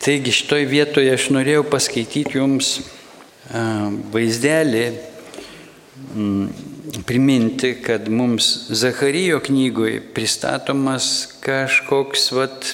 Taigi 0.01 0.33
šitoj 0.33 0.65
vietoje 0.65 1.13
aš 1.13 1.29
norėjau 1.29 1.61
paskaityti 1.69 2.39
jums 2.39 2.79
vaizdelį, 4.13 4.85
priminti, 7.05 7.75
kad 7.85 8.09
mums 8.09 8.47
Zacharijo 8.73 9.39
knygoje 9.45 10.01
pristatomas 10.15 11.05
kažkoks 11.43 12.31
vat 12.33 12.71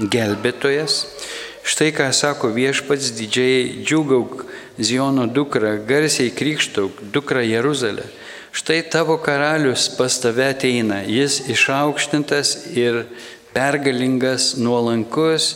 gelbėtojas. 0.00 1.04
Štai 1.66 1.90
ką 1.92 2.08
sako 2.16 2.54
viešpats 2.54 3.12
didžiai 3.18 3.82
džiugauk 3.84 4.46
Ziono 4.80 5.26
dukra, 5.26 5.74
garsiai 5.76 6.30
krikštauk, 6.32 7.02
dukra 7.12 7.42
Jeruzalė. 7.44 8.06
Štai 8.52 8.82
tavo 8.82 9.14
karalius 9.22 9.88
pas 9.94 10.16
tave 10.18 10.48
ateina, 10.50 11.04
jis 11.06 11.38
išaukštintas 11.54 12.56
ir 12.74 13.04
pergalingas, 13.54 14.56
nuolankus 14.58 15.54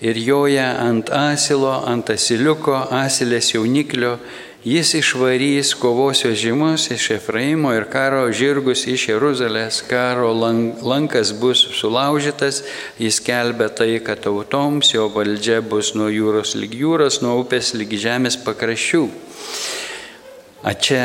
ir 0.00 0.18
joja 0.20 0.74
ant 0.80 1.08
asilo, 1.08 1.72
ant 1.88 2.12
asiliuko, 2.12 2.76
asilės 2.92 3.54
jauniklio. 3.54 4.18
Jis 4.64 4.94
išvarys 4.96 5.74
kovos 5.76 6.22
vežimus 6.24 6.86
iš 6.92 7.10
Efraimo 7.18 7.72
ir 7.76 7.84
karo 7.92 8.22
žirgus 8.32 8.86
iš 8.88 9.10
Jeruzalės, 9.10 9.82
karo 9.84 10.30
lankas 10.36 11.34
bus 11.36 11.60
sulaužytas, 11.80 12.62
jis 13.00 13.20
kelbė 13.24 13.68
taiką 13.76 14.16
tautoms, 14.24 14.92
jo 14.92 15.10
valdžia 15.12 15.60
bus 15.60 15.92
nuo 15.96 16.08
jūros 16.12 16.56
lyg 16.60 16.76
jūros, 16.80 17.20
nuo 17.24 17.36
upės 17.40 17.74
lyg 17.76 17.92
žemės 17.92 18.40
pakraščių. 18.40 19.04
A 20.64 20.72
čia 20.72 21.04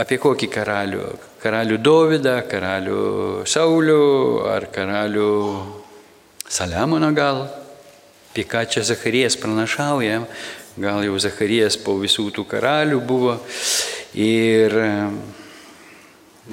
apie 0.00 0.18
kokį 0.20 0.48
karalių? 0.52 1.04
Karalių 1.42 1.78
Dovydą, 1.82 2.36
karalių 2.50 3.00
Saulių 3.48 4.02
ar 4.50 4.68
karalių 4.72 5.30
Saliamoną 6.48 7.12
gal? 7.16 7.46
Apie 8.30 8.44
ką 8.44 8.66
čia 8.68 8.84
Zacharijas 8.84 9.38
pranašauja, 9.40 10.20
gal 10.76 11.04
jau 11.06 11.16
Zacharijas 11.22 11.78
po 11.80 11.96
visų 12.00 12.28
tų 12.36 12.44
karalių 12.50 13.00
buvo. 13.00 13.38
Ir 14.16 14.76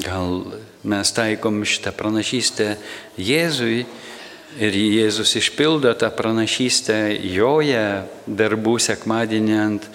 gal 0.03 0.39
mes 0.83 1.11
taikom 1.15 1.61
šitą 1.67 1.93
pranašystę 1.95 2.73
Jėzui 3.19 3.83
ir 4.59 4.77
Jėzus 4.77 5.35
išpildo 5.39 5.93
tą 5.99 6.09
pranašystę 6.13 6.97
joje 7.33 7.85
darbų 8.27 8.77
sekmadienį 8.81 9.57
ant 9.59 9.89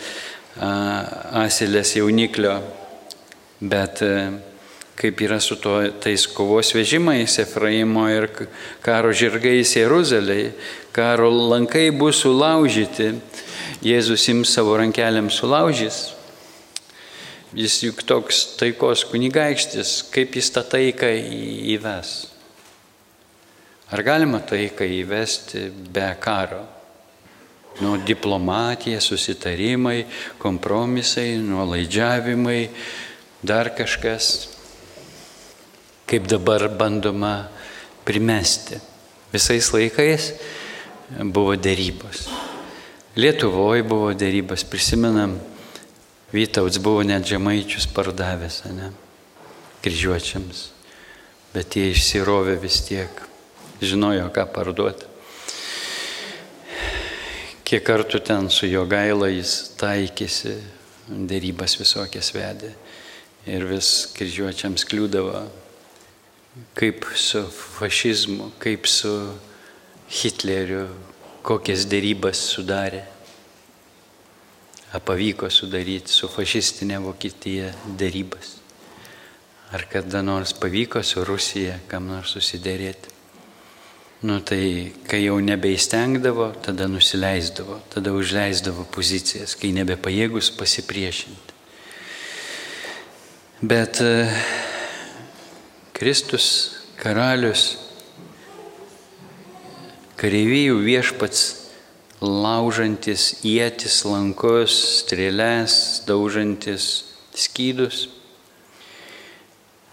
asilės 0.59 1.95
jauniklio. 1.99 2.59
Bet 3.61 4.03
kaip 4.99 5.21
yra 5.23 5.38
su 5.40 5.57
to, 5.62 5.79
tais 6.03 6.27
kovos 6.27 6.73
vežimais 6.75 7.38
Efraimo 7.38 8.09
ir 8.11 8.27
karo 8.83 9.12
žirgais 9.14 9.77
Jeruzalėje, 9.79 10.53
karo 10.92 11.31
lankai 11.31 11.90
bus 11.94 12.25
sulaužyti 12.25 13.12
Jėzus 13.85 14.25
ims 14.33 14.51
savo 14.51 14.75
rankelėm 14.81 15.29
sulaužys. 15.31 16.09
Jis 17.55 17.77
juk 17.87 18.03
toks 18.03 18.40
taikos 18.59 19.05
kunigaikštis, 19.09 20.11
kaip 20.12 20.35
jis 20.37 20.51
tą 20.53 20.64
taiką 20.66 21.12
įves. 21.77 22.16
Ar 23.94 24.03
galima 24.05 24.42
taiką 24.44 24.85
įvesti 24.99 25.68
be 25.94 26.11
karo? 26.21 26.64
Nu, 27.79 27.94
diplomatija, 28.03 28.99
susitarimai, 29.01 30.03
kompromisai, 30.42 31.38
nuolaidžiavimai, 31.38 32.62
dar 33.42 33.70
kažkas, 33.77 34.48
kaip 36.09 36.27
dabar 36.31 36.68
bandoma 36.68 37.48
primesti. 38.05 38.81
Visais 39.33 39.68
laikais 39.74 40.33
buvo 41.20 41.57
dėrybos. 41.57 42.27
Lietuvoje 43.18 43.85
buvo 43.85 44.14
dėrybos, 44.16 44.64
prisimenam, 44.68 45.37
Vytauts 46.29 46.77
buvo 46.77 47.01
net 47.09 47.24
žemaičius 47.24 47.87
pardavęs, 47.96 48.61
ne, 48.77 48.90
kryžiuočiams, 49.81 50.66
bet 51.55 51.77
jie 51.79 51.87
išsirovė 51.94 52.59
vis 52.61 52.83
tiek, 52.85 53.22
žinojo, 53.81 54.27
ką 54.35 54.44
parduoti. 54.53 55.09
Kiek 57.64 57.81
kartų 57.85 58.20
ten 58.24 58.51
su 58.53 58.68
jo 58.68 58.85
gaila 58.88 59.31
jis 59.33 59.55
taikėsi, 59.81 60.53
dėrybas 61.09 61.79
visokias 61.81 62.29
vedė 62.37 62.74
ir 63.49 63.67
vis 63.69 64.09
kryžiuočiams 64.17 64.87
kliūdavo, 64.89 65.45
kaip 66.79 67.07
su 67.17 67.45
fašizmu, 67.79 68.53
kaip 68.63 68.89
su 68.91 69.13
Hitleriu, 70.09 70.87
kokias 71.45 71.85
dėrybas 71.89 72.41
sudarė 72.55 73.05
pavyko 74.97 75.51
sudaryti 75.51 76.13
su 76.13 76.29
fašistinė 76.33 77.03
Vokietija 77.05 77.73
dėrybas? 77.99 78.57
Ar 79.77 79.85
kada 79.91 80.23
nors 80.25 80.55
pavyko 80.57 81.03
su 81.05 81.25
Rusija 81.29 81.77
kam 81.91 82.09
nors 82.09 82.33
susidėrėti? 82.33 83.13
Nu 84.25 84.41
tai, 84.43 84.95
kai 85.07 85.21
jau 85.23 85.37
nebeįstengdavo, 85.45 86.49
tada 86.65 86.89
nusileisdavo, 86.91 87.77
tada 87.93 88.15
užleisdavo 88.17 88.89
pozicijas, 88.91 89.55
kai 89.55 89.71
nebepajėgus 89.77 90.51
pasipriešinti. 90.59 91.58
Bet 93.61 93.99
e, 93.99 94.29
Kristus 95.90 96.44
karalius, 96.94 97.73
kareivijų 100.14 100.77
viešpats 100.85 101.40
laužantis 102.23 103.40
ietis, 103.42 104.05
lankus, 104.07 104.77
strėlės, 105.01 105.75
daužantis 106.07 106.87
skydus 107.35 108.05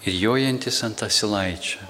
ir 0.06 0.14
jojantis 0.14 0.84
ant 0.86 1.02
asilaičio, 1.10 1.82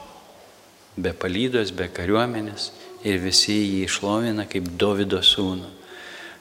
be 0.95 1.11
palydos, 1.11 1.75
be 1.75 1.89
kariuomenės 1.91 2.71
ir 3.03 3.19
visi 3.19 3.59
jį 3.59 3.83
išlovina 3.89 4.47
kaip 4.47 4.71
Davido 4.79 5.19
sūnų, 5.19 5.75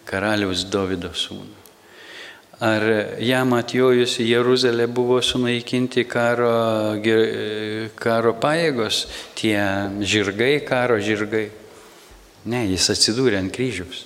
karaliaus 0.07 0.63
Davido 0.71 1.11
sūnų. 1.11 1.64
Ar 2.63 2.85
jam 3.19 3.51
atjojus 3.57 4.21
į 4.23 4.29
Jeruzalę 4.29 4.87
buvo 4.87 5.19
sunaikinti 5.25 6.05
karo, 6.07 6.95
karo 7.99 8.35
pajėgos, 8.39 9.01
tie 9.35 9.59
žirgai, 9.99 10.61
karo 10.67 11.01
žirgai? 11.03 11.49
Ne, 12.47 12.63
jis 12.71 12.91
atsidūrė 12.95 13.41
ant 13.41 13.55
kryžiaus. 13.55 14.05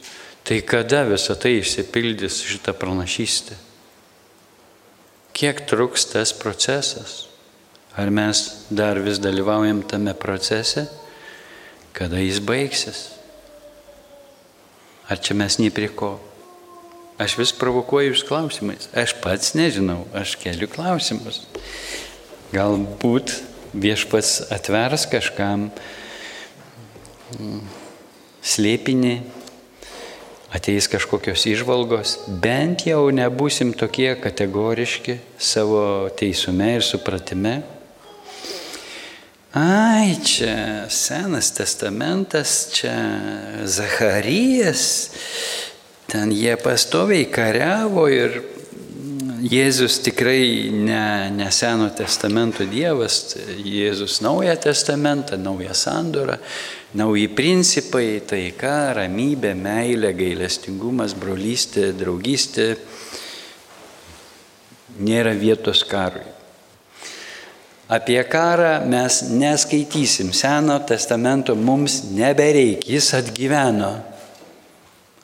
Tai 0.48 0.62
kada 0.64 1.02
visą 1.04 1.36
tai 1.36 1.58
išsipildys 1.58 2.40
šitą 2.48 2.72
pranašystę? 2.72 3.58
Kiek 5.36 5.66
truks 5.68 6.06
tas 6.14 6.32
procesas? 6.32 7.26
Ar 7.98 8.08
mes 8.14 8.64
dar 8.70 9.00
vis 9.02 9.20
dalyvaujam 9.20 9.82
tame 9.82 10.14
procese? 10.14 10.86
Kada 11.92 12.22
jis 12.22 12.40
baigsis? 12.40 13.04
Ar 15.10 15.20
čia 15.20 15.36
mes 15.36 15.58
nei 15.60 15.74
prie 15.74 15.90
ko? 15.92 16.16
Aš 17.18 17.34
vis 17.34 17.50
provokuoju 17.58 18.12
jūs 18.12 18.22
klausimais. 18.28 18.86
Aš 18.94 19.16
pats 19.18 19.56
nežinau, 19.58 20.04
aš 20.14 20.36
keliu 20.38 20.68
klausimus. 20.70 21.42
Galbūt 22.52 23.34
viešpats 23.74 24.52
atvers 24.54 25.08
kažkam 25.10 25.68
slėpinį, 28.38 29.16
ateis 30.54 30.86
kažkokios 30.88 31.42
išvalgos, 31.50 32.14
bent 32.40 32.86
jau 32.86 33.08
nebusim 33.10 33.74
tokie 33.76 34.14
kategoriški 34.22 35.18
savo 35.36 35.82
teisume 36.16 36.76
ir 36.78 36.86
supratime. 36.86 37.58
Ai, 39.58 40.14
čia 40.22 40.86
Senas 40.92 41.50
testamentas, 41.56 42.68
čia 42.78 42.94
Zacharijas, 43.66 45.10
ten 46.08 46.30
jie 46.32 46.54
pastoviai 46.56 47.26
kariavo 47.28 48.06
ir 48.08 48.38
Jėzus 49.38 50.00
tikrai 50.02 50.70
ne, 50.72 51.28
ne 51.30 51.46
Seno 51.54 51.90
testamento 51.94 52.64
Dievas, 52.66 53.36
Jėzus 53.62 54.18
naują 54.24 54.56
testamentą, 54.58 55.36
naują 55.38 55.76
sandorą, 55.76 56.34
nauji 56.98 57.28
principai, 57.38 58.18
taika, 58.26 58.96
ramybė, 58.98 59.52
meilė, 59.54 60.10
gailestingumas, 60.16 61.14
brolystė, 61.14 61.92
draugystė. 61.94 62.72
Nėra 64.98 65.36
vietos 65.38 65.84
karui. 65.86 66.26
Apie 67.88 68.18
karą 68.28 68.82
mes 68.90 69.22
neskaitysim. 69.30 70.32
Seno 70.34 70.80
testamento 70.88 71.54
mums 71.54 72.02
nebereikia. 72.10 72.96
Jis 72.96 73.14
atgyveno. 73.16 73.92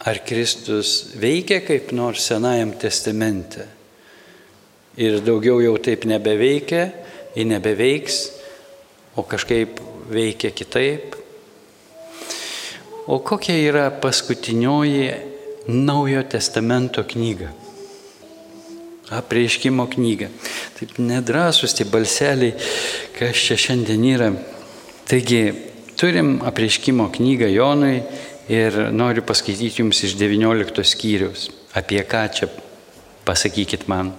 Ar 0.05 0.19
Kristus 0.21 1.15
veikia 1.17 1.63
kaip 1.65 1.93
nors 1.97 2.27
Senajam 2.29 2.75
testamente? 2.77 3.65
Ir 5.01 5.23
daugiau 5.25 5.63
jau 5.65 5.79
taip 5.81 6.05
nebeveikia, 6.05 6.91
ir 7.35 7.47
nebeveiks, 7.49 8.19
o 9.17 9.25
kažkaip 9.25 9.81
veikia 10.13 10.53
kitaip. 10.53 11.17
O 13.09 13.19
kokia 13.25 13.57
yra 13.57 13.91
paskutinioji 13.91 15.33
Naujojo 15.69 16.23
testamento 16.29 17.01
knyga? 17.09 17.49
Apreiškimo 19.17 19.87
knyga. 19.89 20.29
Taip 20.77 20.99
nedrasus 21.01 21.73
tie 21.73 21.89
balseliai, 21.89 22.53
kas 23.17 23.41
čia 23.41 23.57
šiandien 23.57 24.05
yra. 24.11 24.29
Taigi, 25.09 25.41
turim 25.97 26.37
apreiškimo 26.45 27.09
knygą 27.17 27.49
Jonui 27.49 28.03
ir 28.49 28.77
noriu 28.93 29.25
paskaityti 29.25 29.83
jums 29.83 30.03
iš 30.05 30.17
19 30.21 30.85
skyrius. 30.85 31.49
Apie 31.75 32.03
ką 32.05 32.27
čia 32.35 32.49
pasakykit 33.25 33.89
man. 33.89 34.13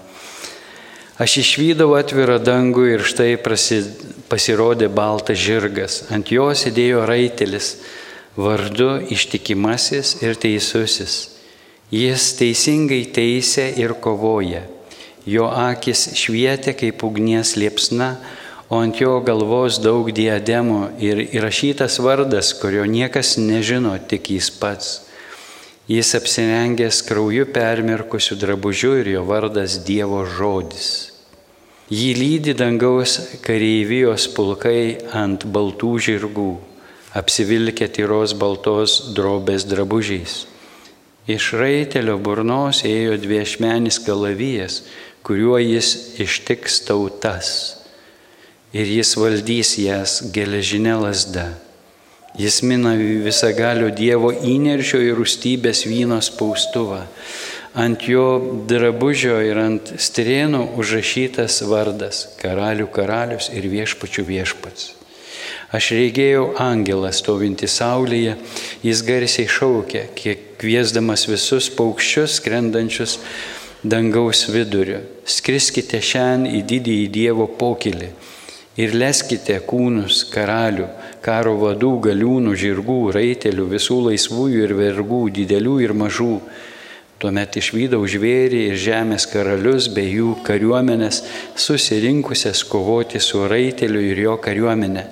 Aš 1.16 1.38
išvydau 1.40 1.94
atvirą 1.96 2.42
dangų 2.44 2.90
ir 2.92 3.06
štai 3.08 3.38
pasirodė 4.28 4.90
baltas 4.92 5.40
žirgas. 5.40 6.02
Ant 6.12 6.28
jo 6.34 6.50
sėdėjo 6.52 7.06
raitelis 7.08 7.78
vardu 8.36 8.98
ištikimasis 9.16 10.18
ir 10.26 10.36
teisusis. 10.36 11.16
Jis 11.94 12.34
teisingai 12.36 13.06
teisė 13.16 13.70
ir 13.80 13.96
kovoja. 14.04 14.66
Jo 15.26 15.48
akis 15.48 16.10
švietė 16.20 16.76
kaip 16.78 17.04
ugnies 17.08 17.56
liepsna, 17.56 18.18
o 18.70 18.82
ant 18.82 19.00
jo 19.02 19.20
galvos 19.26 19.80
daug 19.84 20.10
diademų 20.10 20.82
ir 21.00 21.24
įrašytas 21.26 22.00
vardas, 22.02 22.54
kurio 22.60 22.86
niekas 22.90 23.36
nežino, 23.38 23.96
tik 24.10 24.32
jis 24.36 24.52
pats. 24.60 24.94
Jis 25.88 26.16
apsirengęs 26.18 27.04
krauju 27.06 27.46
permirkusiu 27.54 28.40
drabužiu 28.42 28.96
ir 29.04 29.12
jo 29.16 29.26
vardas 29.28 29.78
Dievo 29.86 30.24
žodis. 30.26 31.12
Jį 31.94 32.14
lydi 32.18 32.56
dangaus 32.58 33.20
kareivijos 33.46 34.26
pulkai 34.34 34.98
ant 35.14 35.46
baltų 35.46 35.92
žirgų 36.08 36.54
apsivilkę 37.16 37.88
tyros 37.88 38.34
baltos 38.36 38.98
drobės 39.16 39.64
drabužiais. 39.70 40.44
Iš 41.32 41.54
raitelio 41.58 42.18
burnos 42.20 42.84
ėjo 42.86 43.16
dviešmenis 43.22 44.02
kalavijas, 44.04 44.82
kuriuo 45.26 45.56
jis 45.64 46.20
ištiks 46.22 46.84
tautas. 46.90 47.75
Ir 48.76 48.90
jis 48.92 49.14
valdys 49.16 49.78
jas 49.80 50.18
geležinė 50.36 50.98
lasda. 51.00 51.46
Jis 52.36 52.60
mina 52.68 52.92
visagalio 53.00 53.88
Dievo 53.96 54.34
įneršio 54.36 55.00
ir 55.00 55.16
rūstybės 55.16 55.86
vyno 55.88 56.18
spaustuvą. 56.20 57.06
Ant 57.80 58.04
jo 58.08 58.26
drabužio 58.68 59.38
ir 59.44 59.62
ant 59.62 59.94
strėnų 60.00 60.66
užrašytas 60.80 61.62
vardas- 61.72 62.28
karalių 62.42 62.90
karalius 62.92 63.50
ir 63.56 63.64
viešpačių 63.72 64.28
viešpats. 64.28 64.92
Aš 65.76 65.92
regėjau 65.96 66.46
angelą 66.60 67.12
stovintį 67.16 67.68
saulėje, 67.72 68.36
jis 68.84 69.02
garsiai 69.02 69.48
šaukė, 69.48 70.04
kiek 70.16 70.58
kviesdamas 70.60 71.26
visus 71.28 71.70
paukščius 71.70 72.40
skrendančius 72.40 73.18
dangaus 73.84 74.46
viduriu. 74.52 75.02
Skriskite 75.26 76.00
šiandien 76.02 76.60
į 76.60 76.62
didįjį 76.70 77.08
Dievo 77.12 77.48
pokylį, 77.48 78.10
ir 78.76 78.96
leskite 78.96 79.58
kūnus 79.64 80.26
karalių, 80.34 80.88
karo 81.26 81.56
vadų, 81.62 81.92
galiūnų, 82.10 82.56
žirgų, 82.60 83.00
raitelių, 83.16 83.68
visų 83.72 84.00
laisvųjų 84.10 84.64
ir 84.68 84.76
vergų, 84.78 85.22
didelių 85.40 85.76
ir 85.86 85.96
mažų. 85.98 86.40
Tuomet 87.20 87.56
išvydau 87.56 88.02
žvėrį 88.12 88.66
ir 88.70 88.80
žemės 88.80 89.26
karalius 89.32 89.88
bei 89.88 90.12
jų 90.18 90.36
kariuomenės 90.46 91.22
susirinkusias 91.56 92.66
kovoti 92.68 93.22
su 93.24 93.46
raiteliu 93.48 94.04
ir 94.04 94.20
jo 94.26 94.36
kariuomenė. 94.44 95.06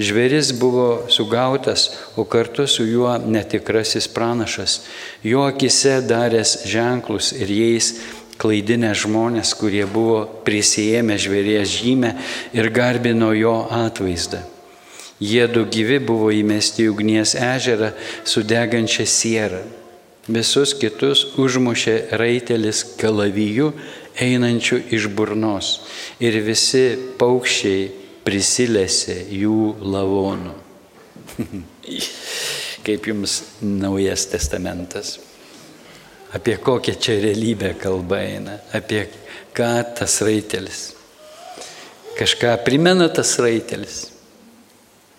Žvėris 0.00 0.54
buvo 0.56 1.10
sugautas, 1.12 1.90
o 2.16 2.24
kartu 2.24 2.64
su 2.68 2.86
juo 2.88 3.18
netikrasis 3.20 4.06
pranašas, 4.08 4.78
jo 5.24 5.42
akise 5.48 5.98
daręs 6.08 6.62
ženklus 6.68 7.34
ir 7.36 7.52
jais 7.52 7.90
klaidinę 8.40 8.94
žmonės, 8.96 9.52
kurie 9.58 9.84
buvo 9.84 10.24
prisijėmę 10.46 11.18
žvėries 11.20 11.68
žymę 11.82 12.14
ir 12.56 12.70
garbino 12.72 13.34
jo 13.36 13.54
atvaizdą. 13.68 14.40
Jie 15.20 15.44
du 15.52 15.66
gyvi 15.68 15.98
buvo 16.00 16.30
įmesti 16.32 16.86
į 16.86 16.94
ugnies 16.94 17.34
ežerą 17.36 17.92
su 18.24 18.40
degančia 18.40 19.04
siera. 19.04 19.60
Visus 20.30 20.72
kitus 20.78 21.26
užmušė 21.40 22.16
raitelis 22.16 22.84
kalaviju 23.00 23.72
einančių 24.20 24.80
iš 24.96 25.08
burnos 25.12 25.72
ir 26.22 26.40
visi 26.44 26.84
paukščiai 27.20 27.88
prisilėsė 28.24 29.18
jų 29.42 29.74
lavonų. 29.80 30.54
Kaip 32.86 33.10
jums 33.12 33.42
naujas 33.60 34.24
testamentas? 34.32 35.18
Apie 36.30 36.56
kokią 36.56 36.94
čia 36.94 37.18
realybę 37.18 37.74
kalba 37.74 38.20
eina, 38.22 38.54
apie 38.72 39.08
ką 39.54 39.96
tas 39.98 40.20
raitelis. 40.22 40.92
Kažką 42.14 42.54
primena 42.62 43.08
tas 43.10 43.34
raitelis. 43.42 44.04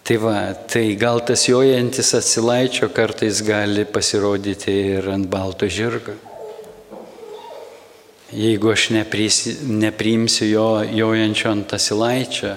Tai 0.07 0.17
va, 0.23 0.37
tai 0.55 0.95
gal 0.95 1.19
tas 1.27 1.43
jojantis 1.49 2.13
atsilaičio 2.15 2.89
kartais 2.95 3.43
gali 3.43 3.83
pasirodyti 3.85 4.71
ir 4.95 5.11
ant 5.11 5.27
balto 5.27 5.67
žirgo. 5.67 6.15
Jeigu 8.31 8.71
aš 8.71 8.89
neprisi, 8.95 9.57
nepriimsiu 9.67 10.47
jo 10.47 10.67
jojančio 10.95 11.51
ant 11.51 11.75
asilaičio, 11.75 12.55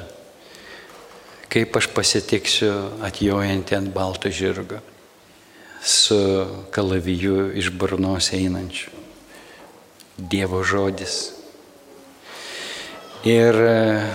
kaip 1.51 1.77
aš 1.83 1.90
pasitiksiu 1.90 2.75
atjojantį 3.03 3.83
ant 3.83 3.95
balto 3.95 4.31
žirgo 4.31 4.79
su 5.85 6.47
kalaviju 6.70 7.53
iš 7.57 7.70
burnos 7.70 8.33
einančiu. 8.33 8.90
Dievo 10.16 10.62
žodis. 10.64 11.33
Ir 13.25 13.55
e, 13.55 14.12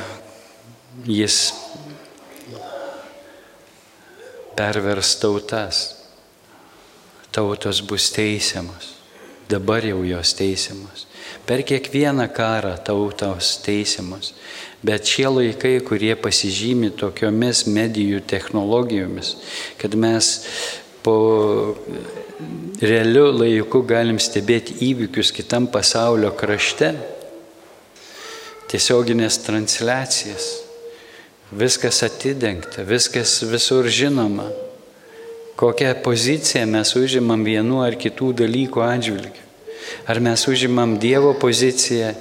jis 1.05 1.53
pervers 4.57 5.15
tautas. 5.19 5.95
Tautos 7.31 7.81
bus 7.85 8.09
teisiamos. 8.11 8.97
Dabar 9.49 9.85
jau 9.85 10.01
jos 10.05 10.33
teisiamos. 10.33 11.05
Per 11.45 11.61
kiekvieną 11.61 12.27
karą 12.33 12.77
tautos 12.81 13.57
teisiamos. 13.61 14.33
Bet 14.81 15.05
šie 15.05 15.29
laikai, 15.29 15.79
kurie 15.85 16.15
pasižymi 16.17 16.89
tokiomis 16.97 17.67
medijų 17.69 18.21
technologijomis, 18.25 19.35
kad 19.77 19.93
mes 19.93 20.39
po 21.03 21.75
realiu 22.81 23.29
laiku 23.35 23.81
galim 23.87 24.19
stebėti 24.21 24.77
įvykius 24.89 25.31
kitam 25.35 25.67
pasaulio 25.71 26.31
krašte, 26.35 26.93
tiesioginės 28.69 29.39
transliacijas, 29.43 30.49
viskas 31.51 32.03
atidengta, 32.05 32.85
viskas 32.85 33.39
visur 33.49 33.87
žinoma, 33.89 34.47
kokią 35.59 35.95
poziciją 36.05 36.67
mes 36.69 36.93
užimam 36.95 37.43
vienu 37.43 37.81
ar 37.83 37.97
kitų 37.99 38.31
dalykų 38.43 38.83
atžvilgiu. 38.85 39.45
Ar 40.05 40.19
mes 40.21 40.43
užimam 40.47 40.97
Dievo 41.01 41.33
poziciją, 41.39 42.13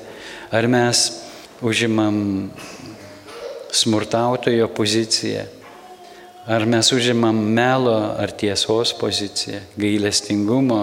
ar 0.51 0.67
mes 0.71 1.05
užimam 1.63 2.49
smurtautojo 3.71 4.71
poziciją, 4.73 5.45
ar 6.49 6.65
mes 6.67 6.89
užimam 6.97 7.37
melo 7.37 7.97
ar 8.17 8.33
tiesos 8.33 8.95
poziciją, 8.97 9.61
gailestingumo, 9.77 10.83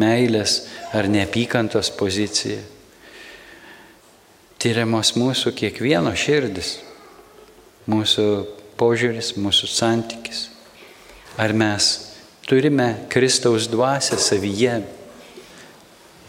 meilės 0.00 0.64
ar 0.96 1.08
neapykantos 1.10 1.92
poziciją. 1.94 2.58
Tyriamos 4.60 5.14
mūsų 5.16 5.54
kiekvieno 5.56 6.12
širdis, 6.18 6.74
mūsų 7.88 8.26
požiūris, 8.80 9.32
mūsų 9.40 9.70
santykis. 9.70 10.42
Ar 11.40 11.54
mes 11.56 11.88
turime 12.44 13.06
Kristaus 13.08 13.70
dvasę 13.70 14.18
savyje, 14.20 14.82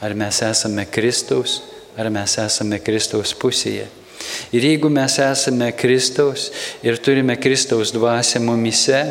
ar 0.01 0.15
mes 0.15 0.39
esame 0.47 0.85
Kristaus 0.87 1.59
ar 1.97 2.09
mes 2.09 2.37
esame 2.39 2.79
Kristaus 2.79 3.33
pusėje. 3.35 3.87
Ir 4.51 4.65
jeigu 4.65 4.89
mes 4.91 5.17
esame 5.19 5.71
Kristaus 5.77 6.49
ir 6.83 6.97
turime 6.97 7.37
Kristaus 7.39 7.93
dvasę 7.95 8.39
mumise, 8.43 9.01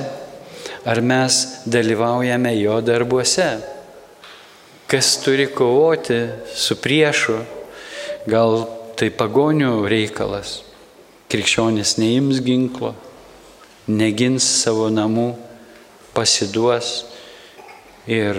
ar 0.85 1.00
mes 1.00 1.40
dalyvaujame 1.66 2.54
jo 2.61 2.80
darbuose? 2.85 3.50
Kas 4.90 5.14
turi 5.22 5.46
kovoti 5.54 6.18
su 6.54 6.76
priešu, 6.80 7.38
gal 8.26 8.64
tai 8.98 9.12
pagonių 9.14 9.87
reikalas. 9.88 10.61
Krikščionis 11.30 11.94
neims 12.00 12.40
ginklo, 12.42 12.96
negins 13.87 14.44
savo 14.64 14.88
namų, 14.90 15.30
pasiduos 16.12 17.04
ir 18.11 18.37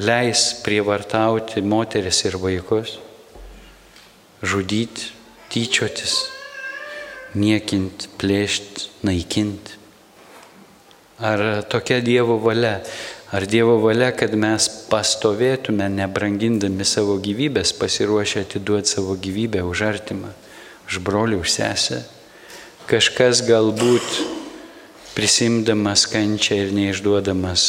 leis 0.00 0.48
prievartauti 0.64 1.60
moteris 1.60 2.24
ir 2.24 2.38
vaikus 2.40 2.96
žudyti, 4.42 5.12
tyčiotis, 5.52 6.20
niekinti, 7.38 8.10
plėšti, 8.20 8.88
naikinti. 9.06 9.76
Ar 11.18 11.64
tokia 11.66 11.98
Dievo 12.04 12.38
valia? 12.38 12.78
Ar 13.34 13.44
Dievo 13.44 13.76
valia, 13.82 14.12
kad 14.16 14.32
mes 14.38 14.68
pastovėtume, 14.88 15.88
nebrangindami 15.92 16.86
savo 16.86 17.18
gyvybės, 17.20 17.74
pasiruošę 17.76 18.46
atiduoti 18.46 18.94
savo 18.94 19.18
gyvybę 19.18 19.64
už 19.66 19.82
artimą, 19.88 20.30
už 20.88 21.00
brolių, 21.04 21.42
už 21.42 21.52
sesę? 21.58 22.04
Kažkas 22.88 23.42
galbūt 23.44 24.06
prisimdamas 25.12 26.06
kančią 26.08 26.62
ir 26.62 26.72
neišduodamas 26.72 27.66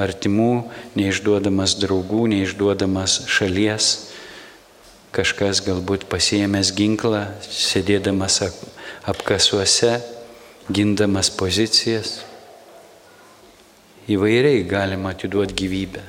artimų, 0.00 0.66
neišduodamas 0.96 1.76
draugų, 1.78 2.26
neišduodamas 2.32 3.26
šalies, 3.30 4.05
kažkas 5.16 5.62
galbūt 5.64 6.04
pasiemęs 6.12 6.74
ginklą, 6.76 7.22
sėdėdamas 7.40 8.42
apkasuose, 9.08 9.94
gindamas 10.68 11.30
pozicijas. 11.32 12.18
Įvairiai 14.12 14.66
galima 14.68 15.14
atiduoti 15.14 15.56
gyvybę. 15.56 16.02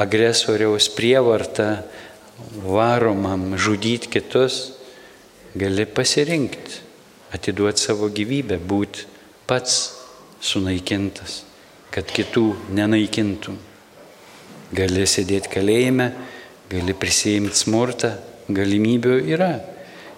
Agresoriaus 0.00 0.88
prievarta 0.96 1.84
varomam 2.64 3.52
žudyti 3.60 4.08
kitus 4.08 4.72
gali 5.54 5.84
pasirinkti, 5.84 6.80
atiduoti 7.36 7.84
savo 7.84 8.08
gyvybę, 8.08 8.56
būti 8.56 9.04
pats 9.50 9.76
sunaikintas, 10.40 11.42
kad 11.92 12.08
kitų 12.08 12.54
nenaikintum. 12.72 13.58
Gali 14.72 15.04
sėdėti 15.10 15.50
kalėjime, 15.50 16.12
gali 16.70 16.94
prisijimti 16.94 17.58
smurtą, 17.58 18.12
galimybių 18.50 19.16
yra. 19.32 19.52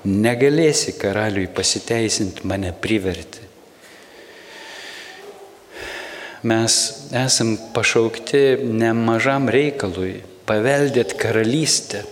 Negalėsi 0.03 0.97
karaliui 0.99 1.47
pasiteisinti, 1.55 2.45
mane 2.51 2.73
priverti. 2.75 3.49
Mes 6.43 6.75
esam 7.15 7.55
pašaukti 7.71 8.41
nemažam 8.67 9.47
reikalui 9.53 10.17
paveldėt 10.49 11.15
karalystę. 11.21 12.03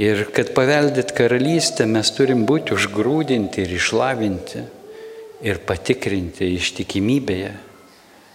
Ir 0.00 0.28
kad 0.32 0.52
paveldėt 0.54 1.10
karalystę 1.16 1.88
mes 1.90 2.12
turim 2.14 2.46
būti 2.46 2.76
užgrūdinti 2.76 3.66
ir 3.66 3.74
išlavinti 3.74 4.62
ir 5.42 5.58
patikrinti 5.66 6.52
ištikimybėje, 6.54 7.50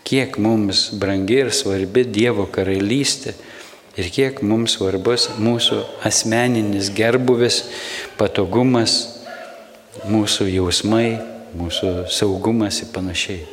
kiek 0.06 0.36
mums 0.42 0.90
brangi 1.00 1.40
ir 1.46 1.54
svarbi 1.56 2.04
Dievo 2.04 2.50
karalystė 2.52 3.34
ir 3.96 4.10
kiek 4.12 4.42
mums 4.44 4.78
svarbus 4.78 5.30
mūsų 5.40 5.82
asmeninis 6.08 6.92
gerbuvis, 6.96 7.64
patogumas, 8.20 8.98
mūsų 10.10 10.50
jausmai, 10.52 11.18
mūsų 11.56 12.08
saugumas 12.12 12.82
ir 12.84 12.92
panašiai. 12.96 13.44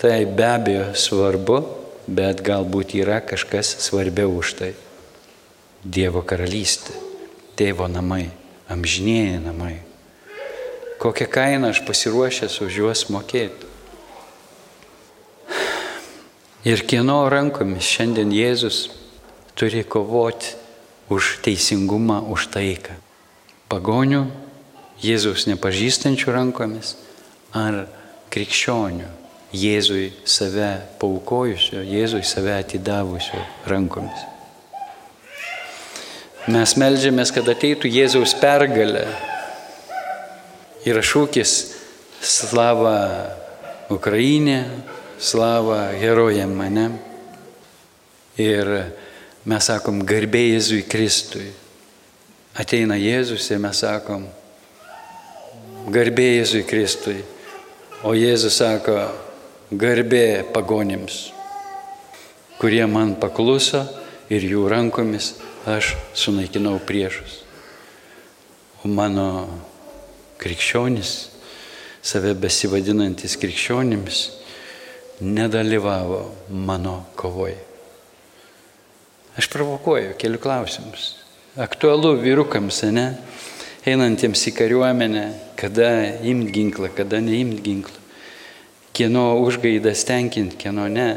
Tai 0.00 0.16
be 0.28 0.46
abejo 0.48 0.86
svarbu, 0.96 1.60
bet 2.06 2.42
galbūt 2.44 2.96
yra 3.00 3.20
kažkas 3.24 3.76
svarbiau 3.84 4.34
už 4.38 4.54
tai. 4.60 4.72
Dievo 5.84 6.22
karalystė, 6.26 6.96
tėvo 7.56 7.88
namai, 7.88 8.30
amžinėjai 8.72 9.42
namai. 9.44 9.76
kokią 10.98 11.26
kainą 11.30 11.68
aš 11.70 11.82
pasiruošęs 11.86 12.60
už 12.64 12.76
juos 12.80 13.04
mokėti. 13.12 13.68
Ir 16.66 16.82
kieno 16.88 17.20
rankomis 17.30 17.86
šiandien 17.86 18.32
Jėzus 18.34 18.88
turi 19.56 19.82
kovoti 19.84 20.54
už 21.08 21.40
teisingumą, 21.42 22.20
už 22.28 22.50
taiką. 22.52 22.96
Pagonių, 23.72 24.26
Jėzus 25.02 25.44
nepažįstančių 25.50 26.32
rankomis 26.32 26.94
ar 27.56 27.86
krikščionių, 28.32 29.08
Jėzui 29.56 30.10
save 30.28 30.70
paukojusio, 31.00 31.82
Jėzui 31.84 32.22
save 32.26 32.56
atidavusio 32.60 33.40
rankomis. 33.68 34.24
Mes 36.46 36.76
melžiamės, 36.78 37.32
kad 37.34 37.48
ateitų 37.50 37.90
Jėzaus 37.90 38.36
pergalė. 38.38 39.06
Yra 40.86 41.02
šūkis 41.02 41.54
slava 42.22 42.98
Ukrainė, 43.90 44.60
slava 45.18 45.88
herojam 45.98 46.54
mane. 46.54 46.86
Ir 48.38 48.70
mes 49.46 49.62
sakom 49.62 50.00
garbė 50.02 50.42
Jėzui 50.56 50.82
Kristui. 50.90 51.46
Ateina 52.58 52.96
Jėzus 52.98 53.46
ir 53.52 53.60
mes 53.62 53.78
sakom 53.84 54.24
garbė 55.94 56.26
Jėzui 56.40 56.64
Kristui. 56.66 57.20
O 58.02 58.14
Jėzus 58.18 58.58
sako 58.58 58.96
garbė 59.70 60.42
pagonims, 60.54 61.28
kurie 62.58 62.82
man 62.90 63.14
pakluso 63.22 63.84
ir 64.30 64.44
jų 64.46 64.66
rankomis 64.72 65.34
aš 65.66 65.94
sunaikinau 66.14 66.80
priešus. 66.86 67.40
O 68.82 68.90
mano 68.90 69.28
krikščionis, 70.42 71.14
save 72.02 72.34
besivadinantis 72.38 73.38
krikščionimis, 73.42 74.26
nedalyvavo 75.22 76.20
mano 76.50 76.98
kovoje. 77.18 77.65
Aš 79.36 79.48
provokuoju, 79.52 80.14
keliu 80.18 80.40
klausimus. 80.40 81.14
Aktualu 81.56 82.14
vyrukams, 82.20 82.82
ne? 82.92 83.06
Einantiems 83.86 84.42
į 84.48 84.52
kariuomenę, 84.56 85.24
kada 85.60 85.90
imt 86.26 86.48
ginklą, 86.52 86.88
kada 86.96 87.20
neimt 87.20 87.60
ginklą. 87.64 88.00
Kieno 88.96 89.36
užgaidas 89.44 90.06
tenkinti, 90.08 90.56
kieno 90.64 90.88
ne. 90.88 91.10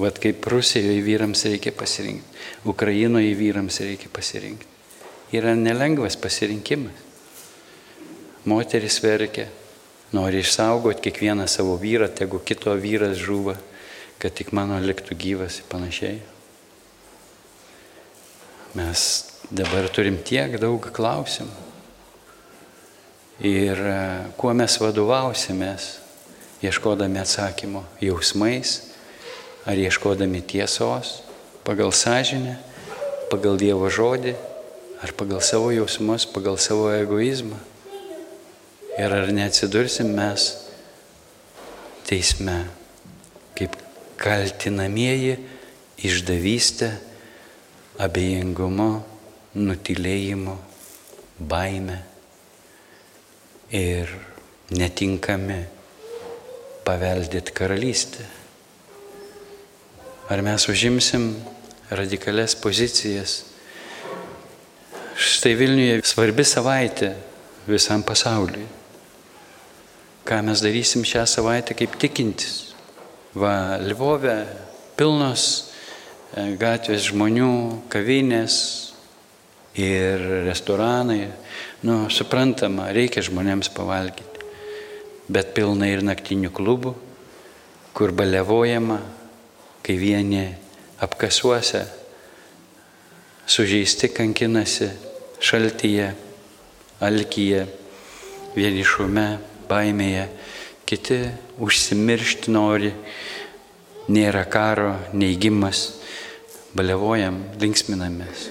Vat 0.00 0.16
kaip 0.22 0.46
Rusijoje 0.48 1.02
vyrams 1.04 1.44
reikia 1.50 1.74
pasirinkti, 1.76 2.42
Ukrainoje 2.64 3.34
vyrams 3.36 3.80
reikia 3.84 4.08
pasirinkti. 4.14 4.66
Yra 5.36 5.52
nelengvas 5.58 6.16
pasirinkimas. 6.16 7.04
Moteris 8.48 8.96
verkia, 9.04 9.48
Nori 10.12 10.40
išsaugoti 10.40 11.02
kiekvieną 11.04 11.44
savo 11.44 11.74
vyrą, 11.76 12.08
tegu 12.08 12.40
kito 12.40 12.72
vyras 12.80 13.18
žuva, 13.20 13.58
kad 14.16 14.32
tik 14.32 14.54
mano 14.56 14.78
liktų 14.80 15.16
gyvas 15.20 15.60
ir 15.60 15.66
panašiai. 15.68 16.37
Mes 18.76 19.24
dabar 19.48 19.88
turim 19.88 20.18
tiek 20.20 20.58
daug 20.60 20.90
klausimų. 20.92 21.64
Ir 23.48 23.78
e, 23.80 23.96
kuo 24.36 24.50
mes 24.52 24.74
vadovausimės, 24.82 25.86
ieškodami 26.60 27.20
atsakymo 27.22 27.84
jausmais, 28.02 28.80
ar 29.64 29.78
ieškodami 29.78 30.42
tiesos, 30.42 31.22
pagal 31.64 31.94
sąžinę, 31.94 32.58
pagal 33.30 33.56
Dievo 33.60 33.88
žodį, 33.88 34.34
ar 35.00 35.14
pagal 35.16 35.40
savo 35.40 35.70
jausmus, 35.72 36.26
pagal 36.28 36.58
savo 36.60 36.90
egoizmą. 36.92 37.56
Ir 38.98 39.14
ar 39.14 39.30
neatsidursim 39.30 40.10
mes 40.12 40.50
teisme 42.08 42.66
kaip 43.54 43.76
kaltinamieji 44.18 45.38
išdavystę, 46.02 46.96
abejingumu, 47.98 48.88
nutilėjimu, 49.58 50.54
baime 51.38 51.98
ir 53.74 54.12
netinkami 54.70 55.58
paveldėti 56.86 57.54
karalystę. 57.56 58.24
Ar 60.28 60.42
mes 60.44 60.68
užimsim 60.68 61.30
radikales 61.90 62.56
pozicijas? 62.60 63.42
Štai 65.18 65.54
Vilniuje 65.58 66.02
svarbi 66.06 66.44
savaitė 66.46 67.14
visam 67.68 68.04
pasauliui 68.06 68.78
ką 70.28 70.42
mes 70.44 70.60
darysim 70.60 71.06
šią 71.08 71.24
savaitę 71.24 71.72
kaip 71.72 71.94
tikintis. 71.96 72.74
Va, 73.32 73.78
Lvove 73.80 74.36
pilnos 74.98 75.67
gatvės 76.34 77.08
žmonių, 77.08 77.88
kavinės 77.88 78.54
ir 79.78 80.20
restoranai. 80.48 81.28
Nu, 81.86 82.08
suprantama, 82.10 82.90
reikia 82.92 83.22
žmonėms 83.24 83.70
pavalgyti. 83.72 84.46
Bet 85.28 85.54
pilna 85.56 85.88
ir 85.92 86.02
naktinių 86.02 86.50
klubų, 86.52 86.94
kur 87.92 88.12
balevojama, 88.16 88.98
kai 89.84 89.96
vieni 90.00 90.46
apkasuose 91.00 91.84
sužeisti 93.48 94.08
kankinasi 94.12 94.88
šaltyje, 95.40 96.10
alkyje, 97.00 97.66
vienišume, 98.56 99.26
baimėje, 99.68 100.26
kiti 100.88 101.20
užsimiršti 101.60 102.52
nori, 102.52 102.92
nėra 104.08 104.44
karo, 104.48 104.94
neįgymas, 105.16 105.82
balevojam, 106.76 107.40
linksminamės. 107.60 108.48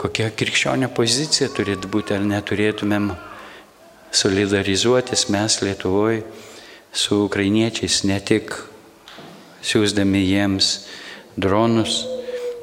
Kokia 0.00 0.30
krikščionio 0.32 0.88
pozicija 0.96 1.50
turėtų 1.52 1.90
būti, 1.92 2.16
ar 2.16 2.24
neturėtumėm 2.24 3.10
solidarizuotis 4.16 5.26
mes 5.32 5.60
Lietuvoje 5.60 6.22
su 6.92 7.22
ukrainiečiais, 7.26 8.02
ne 8.08 8.16
tik 8.24 8.56
siūsdami 9.60 10.24
jiems 10.24 10.72
dronus, 11.36 12.02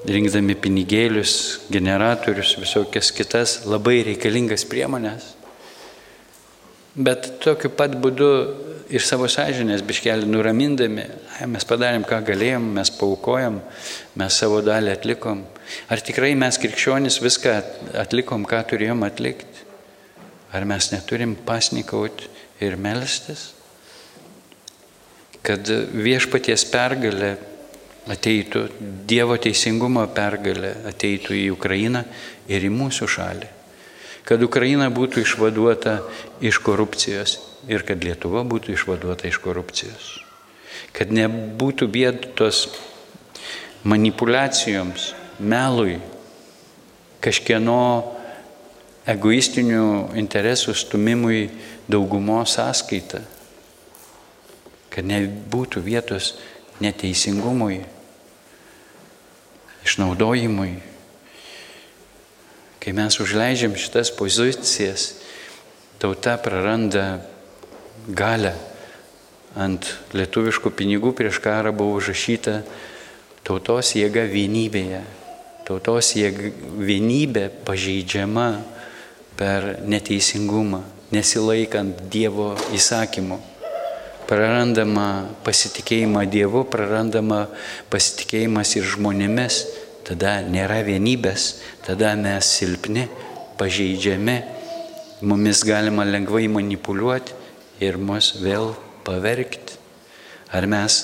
rinkdami 0.07 0.57
pinigėlius, 0.57 1.33
generatorius, 1.73 2.57
visokias 2.61 3.13
kitas 3.13 3.59
labai 3.69 4.01
reikalingas 4.07 4.65
priemonės, 4.69 5.37
Bet 6.97 7.27
tokiu 7.43 7.69
pat 7.69 7.93
būdu 8.01 8.27
iš 8.89 9.07
savo 9.07 9.27
sąžinės 9.31 9.83
biškelį 9.87 10.27
nuramindami, 10.29 11.05
mes 11.51 11.65
padarėm, 11.67 12.05
ką 12.07 12.21
galėjom, 12.27 12.69
mes 12.77 12.91
paukojom, 12.95 13.59
mes 14.19 14.39
savo 14.39 14.61
dalį 14.65 14.93
atlikom. 14.93 15.43
Ar 15.91 16.03
tikrai 16.03 16.33
mes 16.39 16.59
krikščionys 16.61 17.19
viską 17.23 17.57
atlikom, 18.03 18.45
ką 18.47 18.61
turėjom 18.71 19.03
atlikti? 19.07 19.65
Ar 20.55 20.63
mes 20.67 20.91
neturim 20.93 21.35
pasnikauti 21.47 22.29
ir 22.63 22.77
melstis? 22.79 23.51
Kad 25.43 25.67
viešpaties 25.93 26.65
pergalė 26.71 27.35
ateitų, 28.11 28.63
Dievo 29.07 29.35
teisingumo 29.39 30.05
pergalė 30.15 30.73
ateitų 30.87 31.35
į 31.35 31.45
Ukrainą 31.55 32.03
ir 32.47 32.63
į 32.63 32.71
mūsų 32.71 33.11
šalį 33.11 33.53
kad 34.27 34.41
Ukraina 34.43 34.89
būtų 34.91 35.21
išvaduota 35.23 36.01
iš 36.43 36.59
korupcijos 36.59 37.37
ir 37.67 37.83
kad 37.87 38.03
Lietuva 38.03 38.43
būtų 38.47 38.75
išvaduota 38.75 39.27
iš 39.29 39.39
korupcijos. 39.43 40.09
Kad 40.95 41.11
nebūtų 41.13 41.89
vietos 41.91 42.67
manipulacijoms, 43.87 45.11
melui, 45.39 45.99
kažkieno 47.23 47.79
egoistinių 49.07 50.17
interesų 50.19 50.75
stumimui 50.77 51.47
daugumos 51.87 52.57
sąskaita. 52.57 53.21
Kad 54.91 55.07
nebūtų 55.07 55.83
vietos 55.85 56.33
neteisingumui, 56.81 57.83
išnaudojimui, 59.85 60.75
Kai 62.87 62.93
mes 62.95 63.17
užleidžiam 63.19 63.73
šitas 63.75 64.13
pozicijas, 64.15 65.17
tauta 65.99 66.37
praranda 66.39 67.17
galę. 68.07 68.53
Ant 69.57 69.87
lietuviškų 70.13 70.71
pinigų 70.77 71.13
prieš 71.17 71.39
karą 71.43 71.73
buvo 71.75 71.97
užrašyta 71.97 72.61
tautos 73.47 73.93
jėga 73.97 74.27
vienybėje. 74.29 75.01
Tautos 75.67 76.13
jėga 76.15 76.51
vienybė 76.87 77.47
pažeidžiama 77.67 78.47
per 79.37 79.81
neteisingumą, 79.87 80.83
nesilaikant 81.11 82.05
Dievo 82.11 82.53
įsakymų. 82.75 83.39
Prarandama 84.27 85.27
pasitikėjimą 85.45 86.25
Dievu, 86.31 86.65
prarandama 86.67 87.45
pasitikėjimas 87.91 88.75
ir 88.75 88.87
žmonėmis, 88.93 89.61
tada 90.07 90.41
nėra 90.43 90.81
vienybės, 90.87 91.47
tada 91.87 92.13
mes 92.19 92.51
silpni, 92.59 93.07
pažeidžiami 93.59 94.37
mumis 95.27 95.63
galima 95.65 96.05
lengvai 96.05 96.45
manipuliuoti 96.51 97.36
ir 97.83 97.97
mus 97.97 98.33
vėl 98.41 98.73
pavergti. 99.05 99.77
Ar 100.53 100.67
mes 100.69 100.99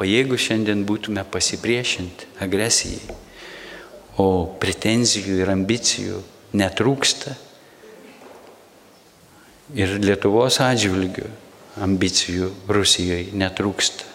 pajėgų 0.00 0.38
šiandien 0.40 0.82
būtume 0.86 1.22
pasipriešinti 1.30 2.30
agresijai, 2.42 3.14
o 4.18 4.46
pretenzijų 4.60 5.40
ir 5.42 5.52
ambicijų 5.54 6.20
netrūksta. 6.54 7.34
Ir 9.74 9.96
Lietuvos 10.02 10.60
atžvilgių 10.62 11.26
ambicijų 11.82 12.50
Rusijoje 12.70 13.32
netrūksta. 13.34 14.06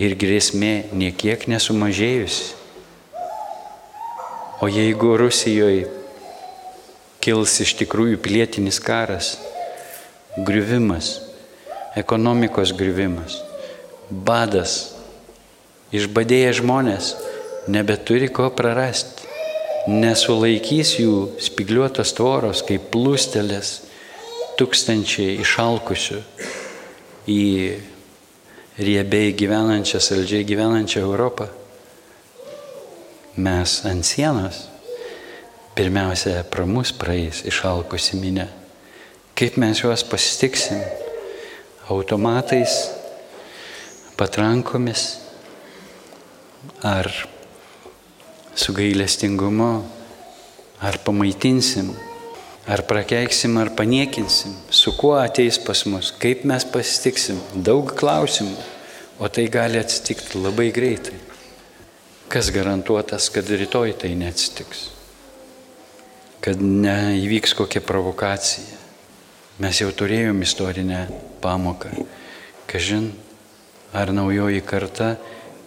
Ir 0.00 0.14
grėsmė 0.16 0.92
niekiek 0.96 1.42
nesumažėjusi. 1.50 2.54
O 4.60 4.68
jeigu 4.68 5.16
Rusijoje 5.20 5.88
kils 7.20 7.58
iš 7.64 7.74
tikrųjų 7.80 8.16
pilietinis 8.24 8.80
karas, 8.80 9.34
griuvimas, 10.38 11.18
ekonomikos 11.98 12.72
griuvimas, 12.76 13.40
badas, 14.10 14.94
išbadėję 15.90 16.52
žmonės 16.60 17.14
nebeturi 17.70 18.30
ko 18.30 18.48
prarasti, 18.54 19.26
nesulaikys 19.90 20.96
jų 21.00 21.14
spigliuotos 21.40 22.12
tvoros 22.14 22.62
kaip 22.66 22.90
plūstelės 22.92 23.72
tūkstančiai 24.60 25.38
išalkusių 25.40 26.20
į 27.30 27.42
riebiai 28.80 29.32
gyvenančią, 29.36 30.00
saldžiai 30.04 30.46
gyvenančią 30.48 31.02
Europą. 31.04 31.48
Mes 33.40 33.80
ant 33.88 34.04
sienos 34.04 34.66
pirmiausia 35.74 36.42
pro 36.50 36.66
mus 36.68 36.92
praeis 36.92 37.44
išalkusi 37.48 38.20
minė. 38.20 38.59
Kaip 39.40 39.54
mes 39.56 39.78
juos 39.80 40.02
pasitiksim? 40.04 40.82
Automatais, 41.88 42.74
patrankomis 44.12 45.04
ar 46.84 47.08
su 48.52 48.74
gailestingumu, 48.76 49.70
ar 50.84 50.98
pamaitinsim, 51.06 51.88
ar 52.68 52.82
prakeiksim, 52.84 53.56
ar 53.56 53.70
paniekinsim, 53.72 54.52
su 54.68 54.92
kuo 54.98 55.14
ateis 55.16 55.56
pas 55.56 55.86
mus, 55.88 56.10
kaip 56.20 56.44
mes 56.44 56.66
pasitiksim, 56.68 57.40
daug 57.56 57.94
klausimų, 57.96 58.58
o 59.24 59.30
tai 59.32 59.46
gali 59.48 59.80
atsitikti 59.80 60.36
labai 60.36 60.68
greitai. 60.68 61.16
Kas 62.28 62.52
garantuotas, 62.52 63.30
kad 63.32 63.48
rytoj 63.48 63.96
tai 64.04 64.12
neatsitiks? 64.20 64.84
Kad 66.44 66.60
neįvyks 66.60 67.56
kokia 67.56 67.80
provokacija. 67.80 68.79
Mes 69.60 69.76
jau 69.76 69.90
turėjom 69.92 70.38
istorinę 70.40 71.02
pamoką. 71.44 71.90
Kažin, 72.70 73.10
ar 73.92 74.08
naujoji 74.08 74.62
karta 74.64 75.08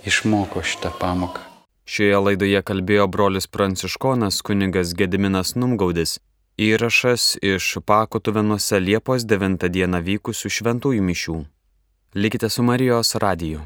išmoko 0.10 0.64
šitą 0.66 0.90
pamoką. 0.98 1.44
Šioje 1.86 2.22
laidoje 2.26 2.62
kalbėjo 2.66 3.06
brolis 3.14 3.46
pranciškonas 3.46 4.42
kunigas 4.42 4.96
Gediminas 4.98 5.54
Numgaudis. 5.54 6.16
Įrašas 6.58 7.36
iš 7.46 7.70
Pakotuvenuose 7.86 8.82
Liepos 8.82 9.28
9 9.30 9.70
dieną 9.70 10.02
vykusių 10.10 10.50
šventųjų 10.58 11.06
mišių. 11.12 11.38
Likite 12.18 12.50
su 12.50 12.66
Marijos 12.66 13.14
radiju. 13.22 13.62